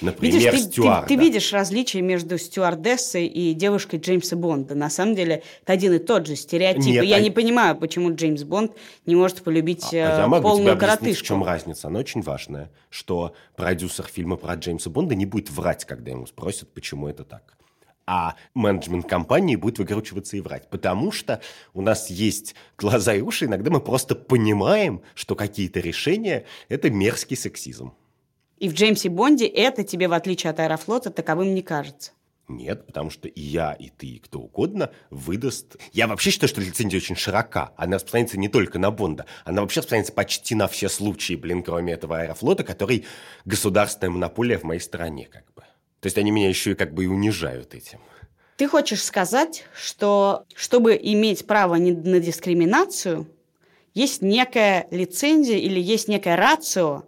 Например, 0.00 0.34
видишь, 0.34 0.50
ты, 0.50 0.58
стюарда. 0.58 1.06
Ты, 1.06 1.14
ты 1.14 1.20
видишь 1.20 1.52
различие 1.52 2.02
между 2.02 2.36
стюардессой 2.36 3.26
и 3.26 3.54
девушкой 3.54 3.98
Джеймса 3.98 4.36
Бонда. 4.36 4.74
На 4.74 4.90
самом 4.90 5.14
деле, 5.14 5.42
это 5.62 5.72
один 5.72 5.94
и 5.94 5.98
тот 5.98 6.26
же 6.26 6.36
стереотип. 6.36 6.84
Нет, 6.84 7.04
я 7.04 7.16
а... 7.16 7.20
не 7.20 7.30
понимаю, 7.30 7.76
почему 7.76 8.14
Джеймс 8.14 8.42
Бонд 8.42 8.72
не 9.06 9.16
может 9.16 9.42
полюбить 9.42 9.94
а, 9.94 10.16
а 10.16 10.20
я 10.20 10.26
могу 10.26 10.42
полную 10.42 10.76
тебе 10.76 10.80
коротышку. 10.80 11.24
в 11.24 11.26
чем 11.26 11.44
разница. 11.44 11.88
Она 11.88 12.00
очень 12.00 12.20
важная, 12.20 12.70
что 12.90 13.34
продюсер 13.56 14.04
фильма 14.04 14.36
про 14.36 14.54
Джеймса 14.54 14.90
Бонда 14.90 15.14
не 15.14 15.24
будет 15.24 15.50
врать, 15.50 15.86
когда 15.86 16.10
ему 16.10 16.26
спросят, 16.26 16.72
почему 16.74 17.08
это 17.08 17.24
так. 17.24 17.56
А 18.06 18.36
менеджмент 18.54 19.08
компании 19.08 19.56
будет 19.56 19.78
выкручиваться 19.78 20.36
и 20.36 20.40
врать. 20.40 20.68
Потому 20.68 21.10
что 21.10 21.40
у 21.72 21.80
нас 21.80 22.10
есть 22.10 22.54
глаза 22.76 23.14
и 23.14 23.22
уши, 23.22 23.46
иногда 23.46 23.70
мы 23.70 23.80
просто 23.80 24.14
понимаем, 24.14 25.00
что 25.14 25.34
какие-то 25.34 25.80
решения– 25.80 26.44
это 26.68 26.90
мерзкий 26.90 27.36
сексизм. 27.36 27.94
И 28.58 28.68
в 28.68 28.74
Джеймсе 28.74 29.08
Бонде 29.08 29.46
это 29.46 29.84
тебе, 29.84 30.08
в 30.08 30.12
отличие 30.12 30.50
от 30.50 30.60
Аэрофлота, 30.60 31.10
таковым 31.10 31.54
не 31.54 31.62
кажется. 31.62 32.12
Нет, 32.48 32.86
потому 32.86 33.10
что 33.10 33.26
и 33.26 33.40
я, 33.40 33.72
и 33.72 33.88
ты, 33.88 34.06
и 34.06 34.18
кто 34.18 34.38
угодно 34.38 34.92
выдаст... 35.10 35.76
Я 35.92 36.06
вообще 36.06 36.30
считаю, 36.30 36.48
что 36.48 36.60
лицензия 36.60 36.98
очень 36.98 37.16
широка. 37.16 37.72
Она 37.76 37.96
распространяется 37.96 38.38
не 38.38 38.48
только 38.48 38.78
на 38.78 38.92
Бонда. 38.92 39.26
Она 39.44 39.62
вообще 39.62 39.80
распространяется 39.80 40.12
почти 40.12 40.54
на 40.54 40.68
все 40.68 40.88
случаи, 40.88 41.34
блин, 41.34 41.64
кроме 41.64 41.94
этого 41.94 42.20
аэрофлота, 42.20 42.62
который 42.62 43.04
государственная 43.44 44.12
монополия 44.12 44.58
в 44.58 44.62
моей 44.62 44.80
стране, 44.80 45.28
как 45.30 45.44
бы. 45.54 45.62
То 46.00 46.06
есть 46.06 46.18
они 46.18 46.30
меня 46.30 46.48
еще 46.48 46.72
и 46.72 46.74
как 46.74 46.94
бы 46.94 47.04
и 47.04 47.08
унижают 47.08 47.74
этим. 47.74 47.98
Ты 48.56 48.68
хочешь 48.68 49.02
сказать, 49.02 49.64
что 49.74 50.44
чтобы 50.54 50.98
иметь 51.02 51.46
право 51.46 51.74
на 51.74 52.20
дискриминацию, 52.20 53.26
есть 53.92 54.22
некая 54.22 54.86
лицензия 54.92 55.58
или 55.58 55.80
есть 55.80 56.06
некая 56.06 56.36
рацио, 56.36 57.04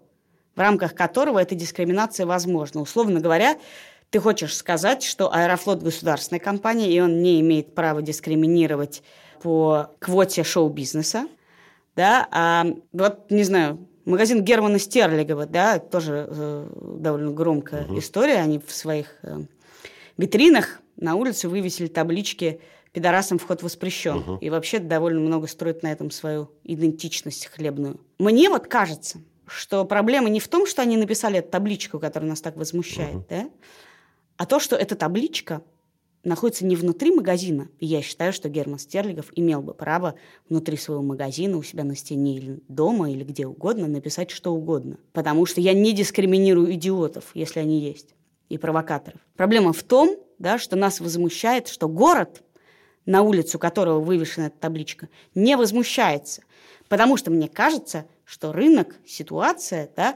в 0.58 0.60
рамках 0.60 0.92
которого 0.92 1.38
эта 1.38 1.54
дискриминация 1.54 2.26
возможна. 2.26 2.80
Условно 2.80 3.20
говоря, 3.20 3.56
ты 4.10 4.18
хочешь 4.18 4.56
сказать, 4.56 5.04
что 5.04 5.32
Аэрофлот 5.32 5.84
государственная 5.84 6.40
компания, 6.40 6.92
и 6.92 6.98
он 6.98 7.22
не 7.22 7.40
имеет 7.40 7.76
права 7.76 8.02
дискриминировать 8.02 9.04
по 9.40 9.94
квоте 10.00 10.42
шоу-бизнеса, 10.42 11.28
да, 11.94 12.26
а 12.32 12.66
вот, 12.92 13.30
не 13.30 13.44
знаю, 13.44 13.86
магазин 14.04 14.42
Германа 14.42 14.80
Стерлигова, 14.80 15.46
да, 15.46 15.78
тоже 15.78 16.26
э, 16.28 16.68
довольно 16.98 17.30
громкая 17.30 17.84
угу. 17.84 18.00
история, 18.00 18.38
они 18.38 18.58
в 18.58 18.72
своих 18.72 19.14
э, 19.22 19.38
витринах 20.16 20.80
на 20.96 21.14
улице 21.14 21.48
вывесили 21.48 21.86
таблички 21.86 22.60
«Пидорасам 22.92 23.38
вход 23.38 23.62
воспрещен». 23.62 24.16
Угу. 24.16 24.38
И 24.40 24.50
вообще 24.50 24.80
довольно 24.80 25.20
много 25.20 25.46
строят 25.46 25.84
на 25.84 25.92
этом 25.92 26.10
свою 26.10 26.50
идентичность 26.64 27.46
хлебную. 27.46 28.00
Мне 28.18 28.50
вот 28.50 28.66
кажется, 28.66 29.20
что 29.48 29.84
проблема 29.84 30.28
не 30.28 30.40
в 30.40 30.48
том, 30.48 30.66
что 30.66 30.82
они 30.82 30.96
написали 30.96 31.38
эту 31.38 31.50
табличку, 31.50 31.98
которая 31.98 32.30
нас 32.30 32.40
так 32.40 32.56
возмущает, 32.56 33.16
угу. 33.16 33.26
да, 33.28 33.50
а 34.36 34.46
то, 34.46 34.60
что 34.60 34.76
эта 34.76 34.94
табличка 34.94 35.62
находится 36.24 36.64
не 36.64 36.76
внутри 36.76 37.10
магазина. 37.10 37.68
И 37.78 37.86
я 37.86 38.02
считаю, 38.02 38.32
что 38.32 38.48
Герман 38.48 38.78
Стерлигов 38.78 39.32
имел 39.34 39.62
бы 39.62 39.74
право 39.74 40.14
внутри 40.48 40.76
своего 40.76 41.02
магазина, 41.02 41.56
у 41.56 41.62
себя 41.62 41.84
на 41.84 41.96
стене 41.96 42.36
или 42.36 42.60
дома, 42.68 43.10
или 43.10 43.24
где 43.24 43.46
угодно 43.46 43.88
написать 43.88 44.30
что 44.30 44.52
угодно. 44.52 44.98
Потому 45.12 45.46
что 45.46 45.60
я 45.60 45.72
не 45.72 45.92
дискриминирую 45.92 46.72
идиотов, 46.74 47.30
если 47.34 47.60
они 47.60 47.80
есть, 47.80 48.14
и 48.48 48.58
провокаторов. 48.58 49.20
Проблема 49.36 49.72
в 49.72 49.82
том, 49.82 50.16
да, 50.38 50.58
что 50.58 50.76
нас 50.76 51.00
возмущает, 51.00 51.68
что 51.68 51.88
город, 51.88 52.42
на 53.06 53.22
улицу 53.22 53.58
которого 53.58 54.00
вывешена 54.00 54.46
эта 54.46 54.58
табличка, 54.58 55.08
не 55.34 55.56
возмущается. 55.56 56.42
Потому 56.88 57.16
что 57.16 57.30
мне 57.30 57.48
кажется, 57.48 58.06
что 58.28 58.52
рынок, 58.52 58.96
ситуация, 59.06 59.90
да, 59.96 60.14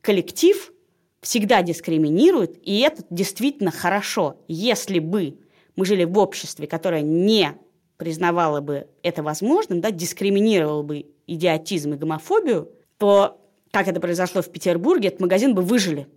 коллектив 0.00 0.72
всегда 1.20 1.62
дискриминирует, 1.62 2.58
и 2.66 2.80
это 2.80 3.04
действительно 3.10 3.70
хорошо. 3.70 4.40
Если 4.48 4.98
бы 4.98 5.38
мы 5.76 5.86
жили 5.86 6.02
в 6.02 6.18
обществе, 6.18 6.66
которое 6.66 7.02
не 7.02 7.54
признавало 7.96 8.60
бы 8.60 8.88
это 9.04 9.22
возможным, 9.22 9.80
да, 9.80 9.92
дискриминировало 9.92 10.82
бы 10.82 11.06
идиотизм 11.28 11.94
и 11.94 11.96
гомофобию, 11.96 12.72
то, 12.98 13.40
как 13.70 13.86
это 13.86 14.00
произошло 14.00 14.42
в 14.42 14.50
Петербурге, 14.50 15.08
этот 15.08 15.20
магазин 15.20 15.54
бы 15.54 15.62
выжили. 15.62 16.08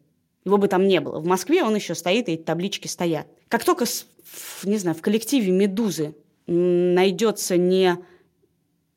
Его 0.43 0.57
бы 0.57 0.67
там 0.67 0.87
не 0.87 0.99
было. 0.99 1.19
В 1.19 1.25
Москве 1.27 1.63
он 1.63 1.75
еще 1.75 1.93
стоит, 1.93 2.29
и 2.29 2.33
эти 2.33 2.41
таблички 2.41 2.87
стоят. 2.87 3.27
Как 3.47 3.63
только, 3.63 3.85
не 4.63 4.77
знаю, 4.77 4.97
в 4.97 5.01
коллективе 5.01 5.51
«Медузы» 5.51 6.15
найдется 6.47 7.57
не 7.57 7.95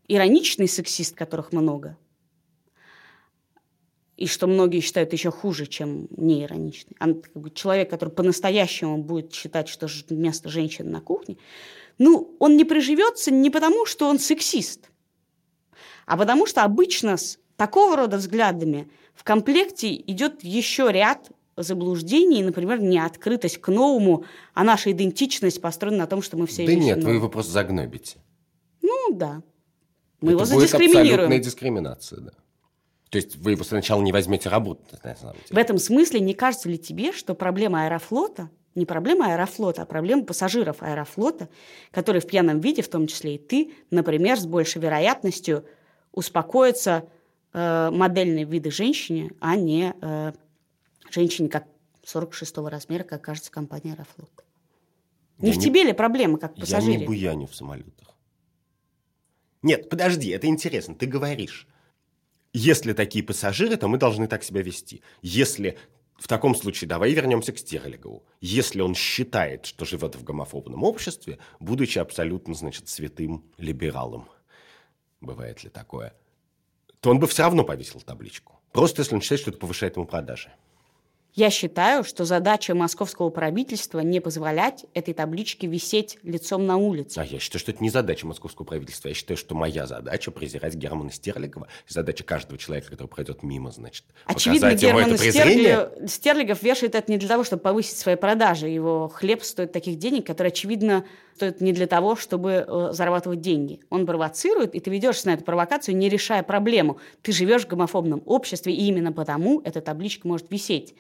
ироничный 0.09 0.69
сексист, 0.69 1.15
которых 1.15 1.53
много, 1.53 1.99
и 4.21 4.27
что 4.27 4.47
многие 4.47 4.81
считают 4.81 5.15
еще 5.15 5.31
хуже, 5.31 5.67
чем 5.67 6.07
неироничный. 6.15 6.95
А 7.01 7.07
как 7.07 7.33
бы, 7.35 7.51
человек, 7.51 7.89
который 7.89 8.11
по-настоящему 8.11 8.99
будет 8.99 9.33
считать, 9.33 9.69
что 9.69 9.89
место 10.11 10.51
женщины 10.51 10.91
на 10.91 11.01
кухне, 11.01 11.39
ну, 11.97 12.37
он 12.39 12.57
не 12.57 12.65
приживется 12.65 13.31
не 13.31 13.49
потому, 13.49 13.87
что 13.87 14.07
он 14.09 14.19
сексист, 14.19 14.91
а 16.05 16.19
потому 16.19 16.47
что 16.47 16.65
обычно 16.65 17.17
с 17.17 17.39
такого 17.57 17.97
рода 17.97 18.19
взглядами 18.19 18.91
в 19.15 19.25
комплекте 19.25 19.95
идет 19.95 20.45
еще 20.45 20.93
ряд 20.93 21.31
заблуждений, 21.57 22.43
например, 22.43 22.81
неоткрытость 22.81 23.59
к 23.59 23.69
новому, 23.69 24.25
а 24.53 24.65
наша 24.65 24.93
идентичность 24.93 25.63
построена 25.63 25.99
на 25.99 26.07
том, 26.07 26.21
что 26.21 26.37
мы 26.37 26.47
все 26.47 26.67
Да 26.67 26.75
нет, 26.75 27.03
вы 27.03 27.15
его 27.15 27.31
просто 27.31 27.53
загнобите. 27.53 28.19
Ну, 28.83 29.15
да. 29.15 29.43
Мы 30.21 30.33
Это 30.33 30.33
его 30.33 30.45
задискриминируем. 30.45 31.03
будет 31.03 31.13
абсолютная 31.13 31.39
дискриминация, 31.39 32.21
да. 32.21 32.33
То 33.11 33.19
есть 33.19 33.37
вы 33.37 33.53
его 33.53 33.65
сначала 33.65 34.01
не 34.03 34.13
возьмете 34.13 34.49
работать, 34.49 35.03
на 35.05 35.17
самом 35.17 35.35
деле. 35.35 35.47
В 35.51 35.59
этом 35.59 35.79
смысле 35.79 36.21
не 36.21 36.35
кажется 36.35 36.69
ли 36.69 36.79
тебе, 36.79 37.13
что 37.13 37.35
проблема 37.35 37.85
аэрофлота 37.85 38.51
не 38.75 38.87
проблема 38.87 39.33
аэрофлота, 39.33 39.83
а 39.83 39.87
проблема 39.87 40.25
пассажиров 40.25 40.83
аэрофлота, 40.83 41.49
которые 41.91 42.23
в 42.23 42.27
пьяном 42.27 42.61
виде, 42.61 42.83
в 42.83 42.89
том 42.89 43.07
числе 43.07 43.35
и 43.35 43.39
ты, 43.39 43.73
например, 43.91 44.39
с 44.39 44.47
большей 44.47 44.81
вероятностью 44.81 45.65
успокоятся 46.13 47.09
э, 47.53 47.91
модельные 47.91 48.45
виды 48.45 48.71
женщине, 48.71 49.33
а 49.41 49.57
не 49.57 49.93
э, 50.01 50.33
женщине 51.11 51.49
как 51.49 51.67
46-го 52.05 52.69
размера, 52.69 53.03
как 53.03 53.23
кажется 53.23 53.51
компания 53.51 53.93
Аэрофлот. 53.93 54.31
Не 55.39 55.51
я 55.51 55.57
в 55.57 55.63
тебе 55.63 55.85
ли 55.85 55.93
проблема, 55.93 56.39
как 56.39 56.55
пассажире? 56.55 56.93
Я 56.93 56.99
не 57.01 57.07
буяню 57.07 57.47
в 57.47 57.55
самолетах. 57.55 58.17
Нет, 59.63 59.89
подожди, 59.89 60.31
это 60.31 60.47
интересно. 60.47 60.95
Ты 60.95 61.07
говоришь, 61.07 61.67
если 62.53 62.93
такие 62.93 63.25
пассажиры, 63.25 63.77
то 63.77 63.89
мы 63.89 63.99
должны 63.99 64.27
так 64.27 64.43
себя 64.43 64.63
вести. 64.63 65.03
Если 65.23 65.79
в 66.21 66.29
таком 66.29 66.55
случае 66.55 66.87
давай 66.87 67.13
вернемся 67.13 67.53
к 67.53 67.59
Стерлигову. 67.59 68.27
Если 68.43 68.83
он 68.83 68.95
считает, 68.95 69.65
что 69.65 69.87
живет 69.87 70.17
в 70.17 70.23
гомофобном 70.23 70.85
обществе, 70.85 71.39
будучи 71.61 71.99
абсолютно, 71.99 72.53
значит, 72.53 72.89
святым 72.89 73.51
либералом, 73.57 74.29
бывает 75.23 75.65
ли 75.65 75.71
такое, 75.71 76.15
то 77.01 77.11
он 77.11 77.21
бы 77.21 77.27
все 77.27 77.45
равно 77.45 77.65
повесил 77.65 78.03
табличку. 78.03 78.61
Просто 78.73 79.01
если 79.01 79.15
он 79.15 79.23
считает, 79.23 79.41
что 79.41 79.51
это 79.51 79.59
повышает 79.59 79.97
ему 79.97 80.05
продажи. 80.05 80.53
Я 81.35 81.51
считаю, 81.51 82.03
что 82.03 82.25
задача 82.25 82.75
московского 82.75 83.31
правительства 83.31 84.01
не 84.01 84.21
позволять 84.21 84.87
этой 84.95 85.15
табличке 85.15 85.67
висеть 85.67 86.19
лицом 86.23 86.67
на 86.67 86.77
улице. 86.77 87.19
А 87.19 87.25
я 87.25 87.39
считаю, 87.39 87.61
что 87.61 87.71
это 87.71 87.83
не 87.83 87.91
задача 87.91 88.27
московского 88.27 88.67
правительства. 88.67 89.09
Я 89.09 89.15
считаю, 89.15 89.37
что 89.37 89.55
моя 89.55 89.87
задача 89.87 90.31
презирать 90.31 90.75
Германа 90.75 91.13
Стерлигова. 91.13 91.69
Задача 91.87 92.25
каждого 92.25 92.59
человека, 92.59 92.91
который 92.91 93.07
пройдет 93.07 93.43
мимо, 93.43 93.71
значит, 93.71 94.05
Очевидно, 94.25 94.75
Герман 94.75 95.17
Стерлигов, 95.17 96.11
Стерлигов 96.11 96.63
вешает 96.63 96.95
это 96.95 97.11
не 97.11 97.19
для 97.19 97.29
того, 97.29 97.45
чтобы 97.45 97.63
повысить 97.63 97.97
свои 97.97 98.17
продажи. 98.17 98.69
Его 98.69 99.09
хлеб 99.09 99.45
стоит 99.45 99.73
таких 99.73 99.99
денег, 99.99 100.27
которые, 100.27 100.51
очевидно, 100.51 101.05
стоят 101.35 101.61
не 101.61 101.73
для 101.73 101.87
того, 101.87 102.17
чтобы 102.17 102.65
э, 102.67 102.89
зарабатывать 102.93 103.41
деньги. 103.41 103.81
Он 103.91 104.07
провоцирует, 104.07 104.75
и 104.75 104.81
ты 104.81 104.91
ведешься 104.91 105.29
на 105.29 105.35
эту 105.35 105.45
провокацию, 105.45 105.97
не 105.97 106.09
решая 106.09 106.43
проблему. 106.43 106.99
Ты 107.23 107.33
живешь 107.33 107.65
в 107.65 107.69
гомофобном 107.69 108.23
обществе, 108.27 108.75
и 108.75 108.87
именно 108.87 109.13
потому 109.13 109.61
эта 109.63 109.81
табличка 109.81 110.29
может 110.29 110.51
висеть. 110.51 110.95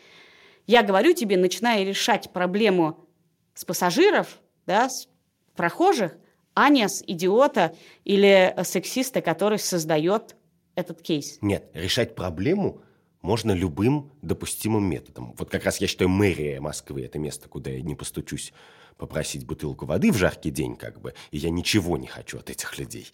Я 0.66 0.82
говорю 0.82 1.12
тебе, 1.12 1.36
начиная 1.36 1.84
решать 1.84 2.30
проблему 2.32 3.08
с 3.54 3.64
пассажиров, 3.64 4.40
да, 4.66 4.88
с 4.88 5.08
прохожих, 5.56 6.16
а 6.54 6.68
не 6.68 6.88
с 6.88 7.02
идиота 7.06 7.74
или 8.04 8.54
сексиста, 8.64 9.20
который 9.20 9.58
создает 9.58 10.36
этот 10.74 11.02
кейс. 11.02 11.38
Нет, 11.40 11.70
решать 11.74 12.14
проблему 12.14 12.82
можно 13.22 13.52
любым 13.52 14.12
допустимым 14.22 14.84
методом. 14.84 15.34
Вот 15.38 15.50
как 15.50 15.64
раз 15.64 15.78
я 15.78 15.86
считаю, 15.86 16.08
мэрия 16.08 16.60
Москвы– 16.60 17.02
это 17.04 17.18
место, 17.18 17.48
куда 17.48 17.70
я 17.70 17.82
не 17.82 17.94
постучусь 17.94 18.52
попросить 19.00 19.46
бутылку 19.46 19.86
воды 19.86 20.12
в 20.12 20.18
жаркий 20.18 20.50
день, 20.50 20.76
как 20.76 21.00
бы, 21.00 21.14
и 21.30 21.38
я 21.38 21.48
ничего 21.50 21.96
не 21.96 22.06
хочу 22.06 22.38
от 22.38 22.50
этих 22.50 22.78
людей. 22.78 23.10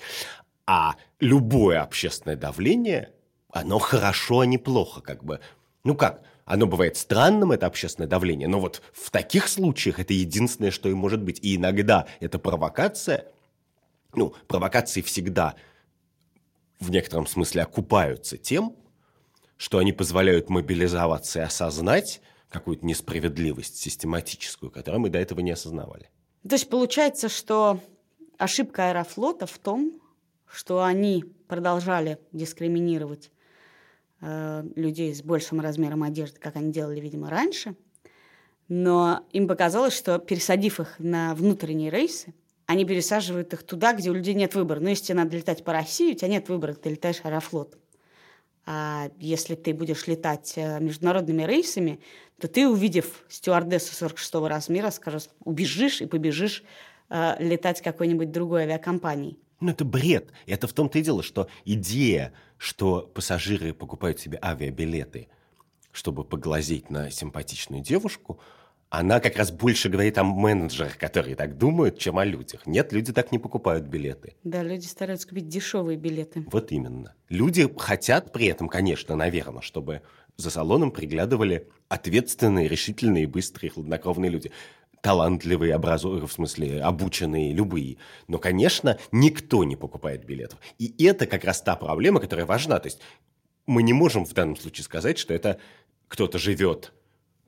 А 0.66 0.96
любое 1.20 1.81
общественное 1.81 2.37
давление, 2.37 3.12
оно 3.53 3.79
хорошо, 3.79 4.40
а 4.40 4.46
не 4.46 4.59
плохо, 4.59 5.01
как 5.01 5.25
бы. 5.25 5.40
Ну 5.85 5.94
как, 5.94 6.22
оно 6.44 6.66
бывает 6.66 6.96
странным, 6.96 7.53
это 7.53 7.66
общественное 7.66 8.09
давление, 8.09 8.49
но 8.49 8.59
вот 8.59 8.83
в 8.92 9.12
таких 9.12 9.46
случаях 9.46 10.01
это 10.01 10.12
единственное, 10.12 10.72
что 10.72 10.88
и 10.88 10.94
может 10.94 11.22
быть. 11.22 11.38
И 11.40 11.55
иногда 11.55 12.09
это 12.18 12.40
провокация, 12.40 13.27
ну, 14.12 14.35
провокации 14.49 15.03
всегда 15.03 15.55
в 16.81 16.90
некотором 16.90 17.29
смысле 17.29 17.62
окупаются 17.62 18.37
тем, 18.37 18.75
что 19.57 19.79
они 19.79 19.92
позволяют 19.92 20.51
мобилизоваться 20.51 21.38
и 21.38 21.42
осознать 21.42 22.20
какую-то 22.48 22.87
несправедливость 22.87 23.76
систематическую, 23.76 24.70
которую 24.70 25.00
мы 25.00 25.11
до 25.11 25.18
этого 25.18 25.40
не 25.40 25.50
осознавали. 25.50 26.11
То 26.48 26.54
есть 26.54 26.68
получается, 26.68 27.28
что 27.28 27.80
ошибка 28.38 28.90
Аэрофлота 28.90 29.46
в 29.46 29.59
том, 29.59 30.00
что 30.46 30.82
они 30.82 31.24
продолжали 31.48 32.18
дискриминировать 32.32 33.30
Э, 34.22 34.64
людей 34.76 35.14
с 35.14 35.22
большим 35.22 35.61
размером 35.61 36.02
одежды, 36.02 36.40
как 36.40 36.56
они 36.56 36.72
делали, 36.72 37.00
видимо, 37.00 37.28
раньше. 37.28 37.76
Но 38.68 39.26
им 39.32 39.46
показалось, 39.46 39.94
что 39.94 40.18
пересадив 40.18 40.80
их 40.80 40.98
на 40.98 41.35
внутренние 41.35 41.90
рейсы, 41.90 42.35
они 42.64 42.85
пересаживают 42.85 43.52
их 43.52 43.62
туда, 43.62 43.92
где 43.92 44.11
у 44.11 44.14
людей 44.14 44.35
нет 44.35 44.54
выбора. 44.54 44.80
Ну, 44.80 44.88
если 44.88 45.04
тебе 45.04 45.18
надо 45.18 45.37
летать 45.37 45.62
по 45.62 45.72
России, 45.72 46.12
у 46.12 46.16
тебя 46.16 46.28
нет 46.28 46.48
выбора, 46.48 46.74
ты 46.74 46.90
летаешь 46.90 47.20
аэрофлотом. 47.22 47.78
А 48.64 49.11
если 49.18 49.54
ты 49.54 49.74
будешь 49.74 50.06
летать 50.06 50.54
э, 50.56 50.80
международными 50.80 51.42
рейсами, 51.42 52.00
то 52.40 52.49
ты, 52.49 52.68
увидев 52.68 53.25
стюардессу 53.29 53.94
46 53.94 54.35
размера, 54.46 54.90
скажешь, 54.90 55.29
убежишь 55.40 56.03
и 56.03 56.07
побежишь 56.07 56.62
э, 57.09 57.37
летать 57.38 57.81
какой-нибудь 57.81 58.31
другой 58.31 58.62
авиакомпанией. 58.62 59.38
Ну, 59.61 59.70
это 59.70 59.85
бред. 59.85 60.33
Это 60.46 60.66
в 60.66 60.72
том-то 60.72 60.99
и 60.99 61.03
дело, 61.03 61.22
что 61.22 61.49
идея, 61.64 62.33
что 62.59 63.11
пассажиры 63.14 63.72
покупают 63.72 64.20
себе 64.20 64.38
авиабилеты, 64.42 65.29
чтобы 65.92 66.25
поглазеть 66.25 66.90
на 66.90 67.11
симпатичную 67.11 67.83
девушку, 67.83 68.38
она 68.88 69.18
как 69.18 69.37
раз 69.37 69.51
больше 69.51 69.88
говорит 69.88 70.16
о 70.18 70.25
менеджерах, 70.25 70.96
которые 70.96 71.35
так 71.35 71.59
думают, 71.59 71.99
чем 71.99 72.18
о 72.18 72.25
людях. 72.25 72.66
Нет, 72.66 72.92
люди 72.92 73.12
так 73.12 73.33
не 73.33 73.38
покупают 73.38 73.87
билеты. 73.87 74.37
Да, 74.44 74.62
люди 74.62 74.87
стараются 74.87 75.27
купить 75.27 75.49
дешевые 75.49 75.96
билеты. 75.96 76.44
Вот 76.53 76.70
именно. 76.70 77.14
Люди 77.29 77.68
хотят 77.79 78.33
при 78.33 78.46
этом, 78.46 78.68
конечно, 78.68 79.16
наверное, 79.16 79.62
чтобы 79.62 80.03
за 80.37 80.51
салоном 80.51 80.90
приглядывали 80.90 81.68
ответственные, 81.88 82.68
решительные, 82.68 83.27
быстрые, 83.27 83.70
хладнокровные 83.70 84.31
люди 84.31 84.53
талантливые, 85.03 85.75
образованные, 85.75 86.27
в 86.27 86.33
смысле, 86.33 86.83
обученные, 86.83 87.53
любые. 87.53 87.99
Но, 88.27 88.38
конечно, 88.38 88.99
никто 89.12 89.62
не 89.62 89.77
покупает 89.77 90.25
билетов. 90.25 90.59
И 90.79 91.05
это 91.05 91.27
как 91.29 91.44
раз 91.44 91.62
та 91.62 91.77
проблема, 91.77 92.18
которая 92.18 92.44
важна. 92.44 92.81
То 92.81 92.88
есть 92.88 92.99
мы 93.66 93.85
не 93.85 93.92
можем 93.92 94.25
в 94.25 94.33
данном 94.33 94.57
случае 94.57 94.85
сказать, 94.85 95.16
что 95.18 95.33
это 95.33 95.61
кто-то 96.09 96.38
живет 96.38 96.92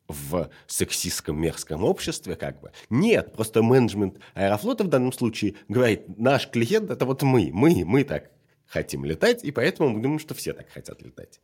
в 0.07 0.51
сексистском 0.69 1.41
мерзком 1.41 1.83
обществе, 1.85 2.37
как 2.37 2.61
бы. 2.61 2.71
Нет, 2.91 3.35
просто 3.35 3.63
менеджмент 3.63 4.19
Аэрофлота 4.35 4.85
в 4.85 4.89
данном 4.89 5.13
случае 5.13 5.57
говорит, 5.69 6.17
наш 6.17 6.49
клиент– 6.49 6.91
это 6.93 7.05
вот 7.05 7.23
мы, 7.23 7.51
мы, 7.53 7.85
мы 7.85 8.05
так 8.05 8.31
хотим 8.67 9.05
летать, 9.05 9.45
и 9.45 9.51
поэтому 9.51 9.91
мы 9.91 10.01
думаем, 10.01 10.19
что 10.19 10.35
все 10.35 10.53
так 10.53 10.71
хотят 10.71 11.03
летать. 11.03 11.41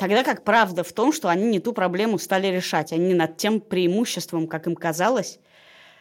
Тогда 0.00 0.24
как 0.24 0.44
правда 0.44 0.82
в 0.82 0.94
том, 0.94 1.12
что 1.12 1.28
они 1.28 1.44
не 1.44 1.60
ту 1.60 1.74
проблему 1.74 2.18
стали 2.18 2.46
решать, 2.46 2.90
они 2.90 3.12
над 3.12 3.36
тем 3.36 3.60
преимуществом, 3.60 4.46
как 4.46 4.66
им 4.66 4.74
казалось, 4.74 5.40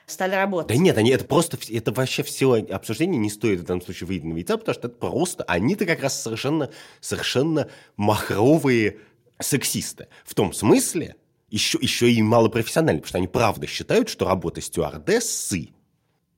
стали 0.06 0.36
работать. 0.36 0.70
Да 0.70 0.82
нет, 0.82 0.98
они 0.98 1.10
это 1.10 1.26
просто, 1.26 1.58
это 1.70 1.92
вообще 1.92 2.24
все 2.24 2.66
обсуждение 2.72 3.20
не 3.20 3.30
стоит 3.30 3.60
в 3.60 3.64
данном 3.66 3.82
случае 3.82 4.08
выеденного 4.08 4.38
яйца, 4.38 4.58
потому 4.58 4.74
что 4.74 4.88
это 4.88 4.96
просто, 4.96 5.44
они-то 5.44 5.86
как 5.86 6.02
раз 6.02 6.22
совершенно, 6.22 6.70
совершенно 7.02 7.68
махровые 7.98 9.00
сексисты. 9.38 10.08
В 10.24 10.34
том 10.34 10.54
смысле, 10.54 11.18
еще, 11.50 11.78
еще 11.82 12.10
и 12.10 12.22
малопрофессиональные, 12.22 13.02
потому 13.02 13.10
что 13.10 13.18
они 13.18 13.28
правда 13.28 13.68
считают, 13.68 14.08
что 14.08 14.26
работа 14.26 14.62
стюардессы 14.62 15.72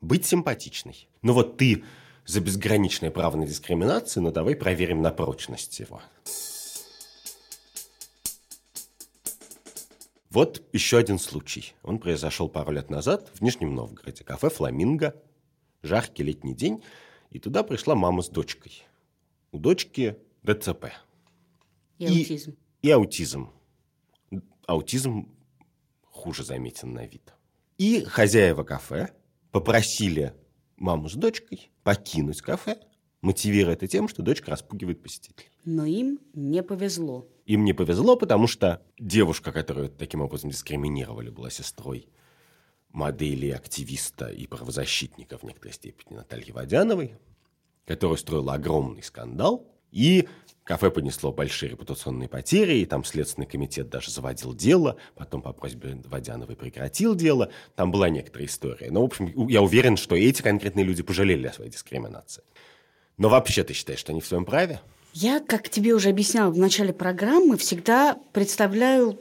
быть 0.02 0.26
симпатичной. 0.26 1.08
Ну 1.21 1.34
вот 1.34 1.58
ты 1.58 1.84
за 2.26 2.41
безграничное 2.41 3.12
право 3.12 3.38
на 3.38 3.45
дискриминацию, 3.45 4.24
но 4.24 4.32
давай 4.32 4.56
проверим 4.56 5.04
на 5.04 5.12
прочность 5.12 5.80
его. 5.80 6.02
Вот 10.31 10.63
еще 10.71 10.97
один 10.97 11.19
случай. 11.19 11.73
Он 11.83 11.99
произошел 11.99 12.47
пару 12.47 12.71
лет 12.71 12.89
назад 12.89 13.29
в 13.33 13.41
Нижнем 13.41 13.75
Новгороде. 13.75 14.23
Кафе 14.23 14.49
«Фламинго». 14.49 15.13
Жаркий 15.83 16.23
летний 16.23 16.55
день. 16.55 16.81
И 17.31 17.39
туда 17.39 17.63
пришла 17.63 17.95
мама 17.95 18.21
с 18.21 18.29
дочкой. 18.29 18.83
У 19.51 19.59
дочки 19.59 20.15
ДЦП. 20.43 20.85
И, 21.97 22.05
и 22.05 22.07
аутизм. 22.07 22.57
И 22.81 22.91
аутизм. 22.91 23.49
Аутизм 24.67 25.35
хуже 26.05 26.45
заметен 26.45 26.93
на 26.93 27.05
вид. 27.05 27.33
И 27.77 28.05
хозяева 28.05 28.63
кафе 28.63 29.13
попросили 29.51 30.33
маму 30.77 31.09
с 31.09 31.13
дочкой 31.13 31.71
покинуть 31.83 32.41
кафе, 32.41 32.77
мотивируя 33.21 33.73
это 33.73 33.88
тем, 33.88 34.07
что 34.07 34.21
дочка 34.21 34.51
распугивает 34.51 35.01
посетителей. 35.01 35.49
Но 35.65 35.86
им 35.86 36.19
не 36.34 36.63
повезло. 36.63 37.27
Им 37.45 37.65
не 37.65 37.73
повезло, 37.73 38.15
потому 38.15 38.47
что 38.47 38.81
девушка, 38.99 39.51
которую 39.51 39.89
таким 39.89 40.21
образом 40.21 40.49
дискриминировали, 40.49 41.29
была 41.29 41.49
сестрой 41.49 42.07
модели, 42.91 43.49
активиста 43.49 44.27
и 44.27 44.47
правозащитника 44.47 45.38
в 45.38 45.43
некоторой 45.43 45.73
степени 45.73 46.15
Натальи 46.15 46.51
Водяновой, 46.51 47.15
которая 47.86 48.15
устроила 48.15 48.53
огромный 48.53 49.03
скандал. 49.03 49.67
И 49.91 50.27
кафе 50.63 50.89
понесло 50.89 51.34
большие 51.34 51.69
репутационные 51.71 52.29
потери, 52.29 52.75
и 52.75 52.86
там 52.86 53.03
Следственный 53.03 53.47
комитет 53.47 53.89
даже 53.89 54.10
заводил 54.12 54.53
дело, 54.53 54.97
потом 55.15 55.41
по 55.41 55.51
просьбе 55.51 56.01
Водяновой 56.05 56.55
прекратил 56.55 57.15
дело. 57.15 57.51
Там 57.75 57.91
была 57.91 58.10
некоторая 58.10 58.47
история. 58.47 58.89
Но, 58.91 59.01
в 59.01 59.05
общем, 59.05 59.47
я 59.47 59.62
уверен, 59.62 59.97
что 59.97 60.15
эти 60.15 60.41
конкретные 60.41 60.86
люди 60.86 61.03
пожалели 61.03 61.47
о 61.47 61.53
своей 61.53 61.71
дискриминации. 61.71 62.43
Но 63.17 63.30
вообще 63.30 63.63
ты 63.63 63.74
считаешь, 63.74 64.00
что 64.00 64.12
они 64.12 64.21
в 64.21 64.26
своем 64.26 64.45
праве? 64.45 64.80
Я, 65.13 65.39
как 65.39 65.69
тебе 65.69 65.93
уже 65.93 66.10
объясняла 66.10 66.52
в 66.52 66.58
начале 66.58 66.93
программы, 66.93 67.58
всегда 67.58 68.17
представляю, 68.32 69.19